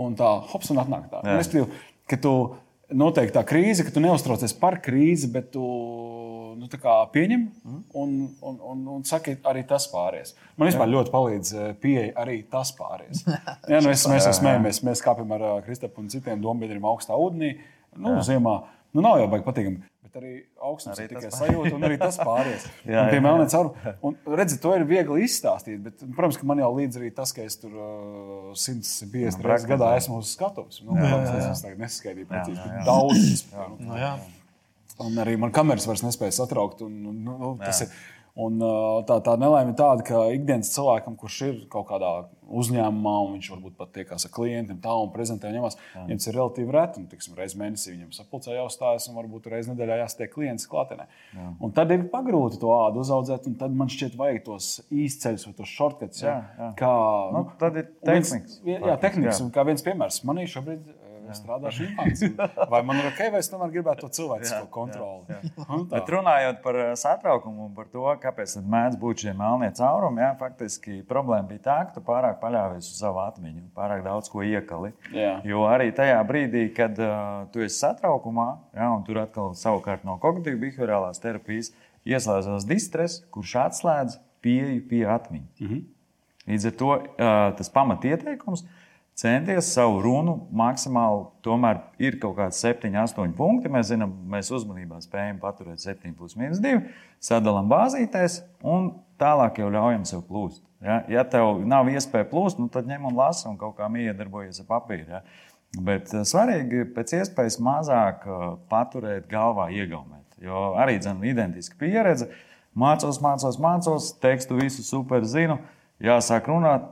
Un 0.01 0.15
tā, 0.17 0.29
hops, 0.51 0.69
un 0.73 0.81
atnāk 0.81 1.09
tā. 1.09 1.21
Es 1.39 1.49
domāju, 1.49 1.69
ka 2.07 2.17
tu 2.17 2.33
noteikti 2.89 3.37
tā 3.37 3.43
krīze, 3.47 3.85
ka 3.85 3.91
tu 3.91 4.03
neuztraucies 4.03 4.53
par 4.53 4.79
krīzi, 4.81 5.31
bet 5.31 5.51
tu 5.51 5.65
nu, 6.57 6.67
pieņem 7.13 7.45
un, 7.93 8.15
un, 8.41 8.59
un, 8.71 8.83
un 8.95 9.05
saki, 9.07 9.37
arī 9.47 9.63
tas 9.67 9.87
pāries. 9.91 10.35
Man 10.55 10.69
vispār 10.69 10.89
jā. 10.89 10.93
ļoti 10.95 11.13
palīdz 11.13 11.53
eh, 11.53 11.71
pieeja, 11.81 12.11
arī 12.23 12.41
tas 12.51 12.73
pāries. 12.77 13.23
jā, 13.71 13.79
nu, 13.79 13.93
es, 13.93 14.05
mēs 14.09 14.27
jau 14.29 14.35
smējamies, 14.41 14.83
mēs 14.87 15.03
kāpjam 15.05 15.33
ar 15.37 15.47
eh, 15.47 15.55
Kristapu 15.67 16.03
un 16.03 16.11
citiem 16.13 16.43
dombiedriem 16.43 16.85
augstā 16.91 17.17
ūdenī. 17.19 17.55
Nu, 17.97 18.17
jā. 18.17 18.27
ziemā 18.33 18.59
nu, 18.95 19.03
nav 19.03 19.19
jau 19.21 19.31
baigi 19.31 19.47
patīkami. 19.47 19.87
Bet 20.11 20.17
arī 20.19 20.31
augstums 20.59 20.97
arī 20.99 21.05
ir 21.05 21.11
tikai 21.13 21.29
sajūta, 21.31 21.71
un 21.77 21.87
arī 21.87 21.97
tas 22.01 22.17
pāries. 22.19 22.65
jā, 22.83 23.05
jā, 23.07 23.19
jā. 23.23 23.45
Caur, 23.53 23.69
un, 24.03 24.17
redzi, 24.35 24.57
to 24.59 24.73
ir 24.75 24.83
viegli 24.89 25.23
izstāstīt. 25.23 25.79
Bet, 25.85 26.03
protams, 26.17 26.39
ka 26.41 26.49
man 26.49 26.59
jau 26.59 26.73
līdz 26.75 26.99
arī 26.99 27.13
tas, 27.15 27.31
ka 27.35 27.45
es 27.47 27.55
tur 27.61 27.77
uh, 27.77 28.49
150 28.51 29.47
reizes 29.47 29.69
gadā 29.69 29.93
esmu 30.01 30.19
uz 30.19 30.33
skatuves. 30.35 30.81
Nu, 30.83 30.99
jā, 30.99 31.13
jā, 31.13 31.21
jā. 31.31 31.53
Es 31.53 31.63
tagad 31.63 31.85
nesaskaidīju 31.85 32.27
precīzi, 32.27 32.59
bet 32.59 32.89
daudz. 32.89 33.45
Jā. 33.53 33.69
Nu, 33.79 33.95
jā. 34.01 34.11
Un 35.03 35.21
arī 35.23 35.37
man 35.41 35.53
kameras 35.55 35.87
vairs 35.89 36.05
nespēja 36.05 36.41
satraukt. 36.41 36.83
Un, 36.85 36.97
nu, 37.05 37.37
nu, 37.37 37.53
tas 37.61 37.85
ir. 37.85 37.93
Un, 38.39 38.61
tā, 39.03 39.17
tā 39.25 39.33
nelaime 39.35 39.73
ir 39.73 39.75
tāda, 39.75 40.05
ka 40.07 40.21
ikdienas 40.31 40.69
cilvēkam, 40.71 41.17
kurš 41.19 41.39
ir 41.49 41.55
kaut 41.71 41.89
kādā 41.89 42.11
uzņēmumā, 42.47 43.15
un 43.25 43.33
viņš 43.35 43.49
varbūt 43.51 43.73
pat 43.79 43.91
tiekās 43.97 44.23
ar 44.27 44.31
klientiem, 44.31 44.77
tā 44.83 44.93
un 44.95 45.11
prezentē 45.11 45.51
ņemās, 45.51 45.75
viņam 45.97 46.21
ir 46.21 46.37
relatīvi 46.37 46.75
reti. 46.75 47.03
Tiksim, 47.11 47.35
reiz 47.35 47.57
mēnesī 47.59 47.91
viņam 47.91 48.13
sapulcē 48.15 48.55
jāuzstājas, 48.55 49.09
un 49.11 49.19
varbūt 49.19 49.51
reizē 49.51 49.73
nedēļā 49.73 49.99
jāstiek 50.05 50.31
klients 50.31 50.67
klātienē. 50.71 51.09
Jā. 51.35 51.49
Un 51.59 51.75
tad 51.75 51.91
ir 51.91 52.07
pagrūti 52.13 52.61
to 52.63 52.71
ādu 52.77 53.03
uzaudzēt, 53.03 53.51
un 53.51 53.59
tad 53.59 53.75
man 53.75 53.91
šķiet, 53.91 54.15
vajag 54.19 54.41
tos 54.47 54.71
īsceļus 54.87 55.47
vai 55.49 55.53
tos 55.59 55.75
shortcuts. 55.75 56.23
Jā, 56.23 56.37
jā. 56.55 56.71
Kā, 56.79 56.95
nu, 57.35 57.45
tad 57.59 57.83
ir 57.83 57.91
tehnikas. 57.99 58.61
Viens, 58.63 58.87
jā, 58.87 58.97
tehnikas. 59.03 59.43
Kā 59.59 59.67
viens 59.67 59.83
piemērs, 59.83 60.23
man 60.27 60.39
ir 60.39 60.51
šobrīd 60.55 60.87
strādāšu 61.37 61.85
imants. 61.87 62.23
Vai 62.73 62.81
man 62.87 62.99
ir 63.01 63.09
ok, 63.09 63.21
vai 63.33 63.41
es 63.43 63.49
tomēr 63.51 63.71
gribētu 63.73 64.05
to 64.05 64.09
cilvēcisko 64.17 64.67
kontroli? 64.73 65.25
Jā, 65.29 65.39
jā. 65.57 65.79
Bet 65.91 66.11
runājot 66.15 66.61
par 66.63 66.79
eh, 66.83 66.91
satraukumu 66.99 67.67
un 67.67 67.75
par 67.77 67.89
to, 67.93 68.05
kāpēc 68.23 68.57
mēdz 68.75 68.99
būt 69.01 69.25
šie 69.25 69.35
melnie 69.37 69.71
caurumi, 69.77 70.23
jā, 70.23 70.31
faktiski 70.39 71.01
problēma 71.09 71.49
bija 71.51 71.63
tā, 71.67 71.77
ka 71.87 71.97
tu 71.97 72.05
pārāk 72.07 72.39
paļāvies 72.41 72.89
uz 72.91 72.99
savu 73.03 73.21
atmiņu, 73.25 73.67
pārāk 73.77 74.03
daudz 74.07 74.31
ko 74.31 74.43
iekali. 74.45 74.93
Jā. 75.15 75.37
Jo 75.47 75.65
arī 75.69 75.91
tajā 75.95 76.19
brīdī, 76.27 76.67
kad 76.75 76.99
uh, 77.01 77.47
tu 77.53 77.63
esi 77.65 77.77
satraukumā, 77.79 78.49
jā, 78.77 78.89
un 78.91 79.05
tur 79.07 79.21
atkal 79.23 79.55
savukārt 79.57 80.05
no 80.07 80.17
kognitīvas 80.21 80.61
behaviorālās 80.65 81.21
terapijas 81.23 81.71
ieslēdzas 82.07 82.67
distress, 82.69 83.23
kurš 83.33 83.57
atslēdz 83.67 84.19
pieeju 84.41 84.85
pie 84.89 85.05
atmiņas. 85.07 85.59
Mm 85.59 85.67
-hmm. 85.67 85.89
Līdz 86.51 86.65
ar 86.67 86.71
to 86.77 86.91
uh, 86.97 87.03
tas 87.57 87.69
pamatieteikums 87.69 88.63
ir 88.63 88.80
centies 89.21 89.69
savu 89.75 90.01
runu 90.01 90.35
maksimāli, 90.57 91.27
tomēr 91.45 91.83
ir 92.01 92.17
kaut 92.21 92.35
kāds 92.39 92.59
7, 92.63 92.89
8 93.03 93.35
punkti. 93.37 93.69
Mēs 93.71 93.91
zinām, 93.93 94.15
mēs 94.33 94.49
uzmanībā 94.53 94.99
spējam 95.03 95.39
paturēt 95.41 95.83
7, 95.83 96.15
plus 96.17 96.35
minus 96.39 96.61
2, 96.63 96.81
sadalām 97.23 97.69
bāzītēs 97.71 98.41
un 98.65 98.91
tālāk 99.21 99.61
jau 99.61 99.69
ļaujam 99.73 100.07
sev 100.09 100.25
plūst. 100.29 100.63
Ja, 100.81 101.03
ja 101.11 101.23
tev 101.29 101.59
nav 101.69 101.89
iespēja 101.93 102.25
plūst, 102.31 102.57
nu, 102.57 102.65
tad 102.73 102.89
ņem 102.89 103.05
un 103.11 103.17
lasi 103.17 103.45
un 103.49 103.57
kaut 103.61 103.75
kā 103.77 103.89
miedarbojies 103.93 104.63
ar 104.63 104.69
papīru. 104.71 105.05
Ja. 105.13 105.21
Bet 105.79 106.09
eh, 106.13 106.25
svarīgi 106.27 106.87
pēc 106.95 107.13
iespējas 107.21 107.59
mazāk 107.63 108.25
eh, 108.25 108.47
paturēt 108.71 109.29
galvā 109.31 109.69
iegaumēt. 109.71 110.25
Jo 110.41 110.71
arī 110.81 110.97
ir 110.97 111.27
identiska 111.29 111.77
pieredze. 111.77 112.31
Mācos, 112.73 113.19
mācos, 113.21 113.59
mācos, 113.61 114.09
tekstu 114.23 114.57
visu 114.57 114.83
super 114.83 115.25
zinu, 115.27 115.59
jāsāk 116.01 116.47
runāt. 116.49 116.87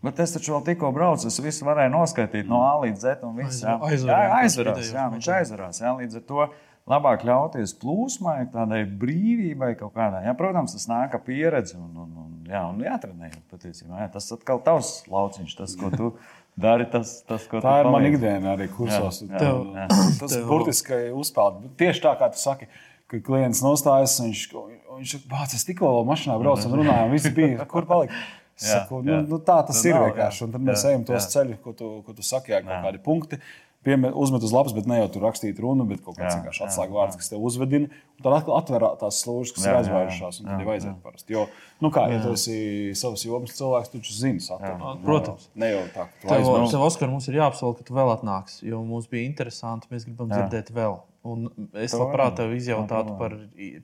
Bet 0.00 0.20
es 0.24 0.32
taču 0.32 0.54
vēl 0.54 0.62
tikko 0.70 0.88
braucu, 0.96 1.28
es 1.28 1.36
visu 1.44 1.66
varēju 1.68 1.92
noskaidrot 1.92 2.48
no 2.48 2.62
A 2.64 2.72
līdz 2.86 3.02
Z. 3.04 3.18
Viss, 3.36 3.60
jā, 3.60 3.74
aizvarās. 4.40 4.78
jā, 4.96 5.06
viņš 5.12 5.28
aizvarās. 5.36 5.80
Jā, 5.82 5.92
līdz 5.98 6.20
ar 6.22 6.24
to 6.30 6.46
labāk 6.90 7.24
ļauties 7.28 7.74
plūsmai, 7.82 8.38
tādai 8.54 8.80
brīvībai 9.02 9.74
kaut 9.78 9.92
kādai. 9.98 10.24
Jā, 10.24 10.34
protams, 10.38 10.72
tas 10.74 10.88
nāk 10.90 11.14
ar 11.18 11.22
pieredzi 11.26 11.76
un, 11.76 11.90
un, 11.92 12.10
un, 12.24 12.30
jā, 12.48 12.62
un 12.72 12.80
jātrenē. 12.82 13.30
Patiesībā, 13.52 14.00
jā, 14.00 14.08
tas 14.16 14.30
atkal 14.34 14.62
tavs 14.64 14.94
lauciņš, 15.12 15.56
tas, 15.60 15.76
ko 15.78 15.92
tu 15.92 16.10
dari. 16.60 16.88
Tas, 16.90 17.18
tas, 17.28 17.44
ko 17.50 17.60
tā 17.60 17.76
ir 17.84 17.92
mana 17.92 18.08
ikdiena 18.10 18.54
arī 18.56 18.70
kursos. 18.72 19.20
Jā, 19.26 19.34
jā, 19.36 19.44
tev, 19.44 19.62
jā. 19.76 19.88
Tas 20.22 20.36
ir 20.38 20.48
burtiski 20.48 21.02
uzpeld. 21.12 21.60
Tieši 21.80 22.06
tā 22.08 22.16
kā 22.20 22.32
tu 22.32 22.40
saki. 22.40 22.72
Kad 23.10 23.24
klients 23.26 23.58
nostājas, 23.66 24.16
viņš, 24.22 24.42
viņš 24.96 25.14
bācis 25.28 25.64
tikko 25.66 25.88
mašīnā 26.06 26.36
brauc 26.38 26.62
un 26.62 26.76
runāja, 26.78 27.08
un 27.08 27.16
viss 27.16 27.32
bija, 27.34 27.66
kur 27.70 27.82
palika. 27.90 28.14
Saku, 28.60 29.00
jā, 29.00 29.06
nu, 29.06 29.16
jā. 29.16 29.24
Nu, 29.30 29.40
tā 29.40 29.58
tas 29.66 29.80
nu, 29.80 29.88
ir 29.88 29.96
nav, 29.96 30.06
vienkārši. 30.10 30.44
Un 30.46 30.54
tad 30.54 30.68
mēs 30.68 30.84
jā, 30.84 30.92
ejam 30.92 31.08
tos 31.08 31.24
jā. 31.24 31.32
ceļus, 31.34 31.64
ko 31.64 31.74
tu, 31.76 31.90
ko 32.06 32.16
tu 32.16 32.26
saki, 32.26 32.54
jā, 32.54 32.62
kaut 32.66 32.86
kādi 32.86 33.02
punkti. 33.04 33.40
piemet, 33.84 34.12
uzmet 34.14 34.42
uz 34.44 34.52
lapas, 34.52 34.74
bet 34.76 34.86
ne 34.88 34.98
jau 34.98 35.08
tur 35.14 35.24
rakstīt 35.24 35.60
runu, 35.62 35.86
bet 35.88 36.02
kaut 36.04 36.18
kāds 36.18 36.36
vienkārši 36.36 36.64
atslēgu 36.66 36.96
vārds, 36.98 37.16
kas 37.16 37.30
tev 37.32 37.44
uzvedina. 37.48 37.88
Tad 38.20 38.34
atkal 38.36 38.58
atver 38.58 38.84
tās 39.00 39.20
slūžas, 39.24 39.54
kas 39.56 39.64
jā, 39.64 39.72
ir 39.72 39.78
aizvērušās, 39.78 40.40
un 40.42 40.50
tad 40.50 40.64
jau 40.64 40.72
aiziet 40.74 40.96
parasti. 41.04 41.32
Jo, 41.32 41.46
nu 41.80 41.90
kā, 41.94 42.04
ja 42.12 42.18
tu 42.20 42.34
esi 42.36 42.56
savas 43.00 43.24
jomas 43.24 43.54
cilvēks, 43.56 43.92
tad 43.94 44.04
tu 44.04 44.16
zini, 44.16 44.42
saturu. 44.44 44.96
Protams. 45.06 45.46
Ne 45.60 45.70
jau 45.72 45.84
tā, 45.94 46.08
ka 46.10 46.26
tu 46.26 46.34
aizmirsti. 46.36 46.74
Tev, 46.74 46.84
Oskar, 46.90 47.12
mums 47.12 47.28
ir 47.32 47.38
jāapsol, 47.40 47.72
ka 47.78 47.86
tu 47.88 47.96
vēl 47.96 48.12
atnāks, 48.18 48.58
jo 48.66 48.82
mums 48.84 49.08
bija 49.12 49.24
interesanti, 49.30 49.88
mēs 49.94 50.04
gribam 50.08 50.28
jā. 50.28 50.42
dzirdēt 50.42 50.74
vēl. 50.76 51.00
Un 51.30 51.48
es 51.76 51.92
labprāt 51.96 52.38
tevi 52.38 52.56
izjautātu 52.60 53.16
par, 53.20 53.34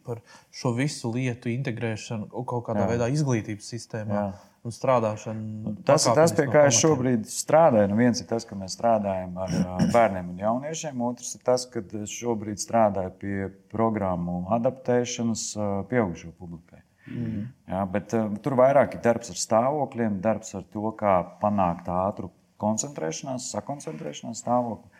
par 0.05 0.21
šo 0.57 0.73
visu 0.77 1.11
lietu 1.13 1.51
integrēšanu 1.53 2.29
kaut 2.33 2.65
kādā 2.69 2.85
jā. 2.85 2.93
veidā 2.95 3.09
izglītības 3.13 3.73
sistēmā. 3.73 4.21
Jā 4.21 4.29
un 4.67 4.75
strādāšanu. 4.75 5.75
Tas 5.87 6.07
ir 6.09 6.17
tas, 6.19 6.35
pie 6.37 6.47
kā 6.51 6.67
es 6.71 6.81
šobrīd 6.83 7.29
strādāju. 7.31 7.91
Nu, 7.93 7.99
viens 8.01 8.21
ir 8.23 8.29
tas, 8.31 8.47
ka 8.49 8.59
mēs 8.59 8.75
strādājam 8.77 9.37
ar 9.43 9.55
bērniem 9.95 10.33
un 10.35 10.43
jauniešiem, 10.43 11.05
otrs 11.09 11.37
ir 11.39 11.45
tas, 11.47 11.69
ka 11.71 11.85
es 12.03 12.15
šobrīd 12.15 12.63
strādāju 12.63 13.15
pie 13.23 13.37
programmu 13.73 14.43
adaptēšanas 14.59 15.49
pieaugušo 15.91 16.35
publikai. 16.37 16.83
Mm. 17.07 17.45
Jā, 17.71 17.85
bet, 17.91 18.15
uh, 18.19 18.33
tur 18.43 18.57
vairāk 18.59 18.97
ir 18.97 19.03
darbs 19.05 19.31
ar 19.31 19.39
stāvokļiem, 19.39 20.19
darbs 20.25 20.57
ar 20.59 20.65
to, 20.73 20.91
kā 20.99 21.15
panākt 21.43 21.87
ātru 21.93 22.33
koncentrēšanās, 22.63 23.51
sakoncentrēšanās 23.55 24.43
stāvokli. 24.43 24.91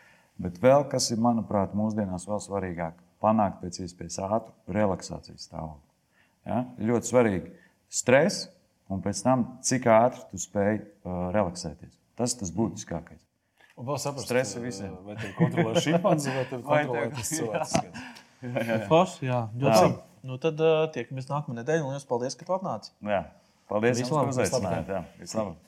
Bet 0.41 0.59
vēl 0.61 0.85
kas 0.91 1.09
ir, 1.11 1.19
manuprāt, 1.23 1.73
mūsdienās 1.75 2.27
vēl 2.29 2.39
svarīgāk, 2.43 2.99
panākt 3.23 3.59
pēc 3.63 3.81
iespējas 3.83 4.21
ātru 4.23 4.75
relaksācijas 4.77 5.49
stāvokli. 5.49 5.83
Ja? 6.47 6.61
Ļoti 6.91 7.11
svarīgi 7.11 7.51
stress, 7.91 8.47
un 8.93 9.03
pēc 9.03 9.21
tam, 9.25 9.45
cik 9.65 9.87
ātri 9.91 10.25
tu 10.31 10.41
spēj 10.41 10.79
uh, 10.79 11.27
relaksēties. 11.35 11.93
Tas 12.17 12.35
tas 12.39 12.51
būtiskākais. 12.55 13.21
Un 13.77 13.85
vēl 13.85 13.99
saprast, 14.01 14.29
stresa 14.29 14.61
visiem. 14.63 14.95
Vai 15.05 15.17
tu 15.21 15.29
kontrolē 15.37 15.83
šimpanzi 15.85 16.33
vai 16.33 16.45
tu 16.49 16.61
kontrolē 16.65 17.07
tas 17.13 17.33
cilvēks? 17.37 17.75
Forši, 18.89 19.27
jā. 19.29 19.43
Ļoti 19.53 19.83
labi. 19.83 20.01
Nu, 20.27 20.39
tad 20.41 20.59
uh, 20.63 20.81
tiekamies 20.93 21.29
nākamā 21.29 21.61
nedēļa, 21.61 21.85
un 21.85 21.95
liels 21.95 22.07
paldies, 22.09 22.35
ka 22.35 22.47
tu 22.47 22.57
atnāci. 22.57 22.91
Jā. 23.05 23.21
Paldies, 23.69 24.01
ka 24.07 24.25
uzaicinājāt. 24.31 25.15
Vislabāk! 25.21 25.66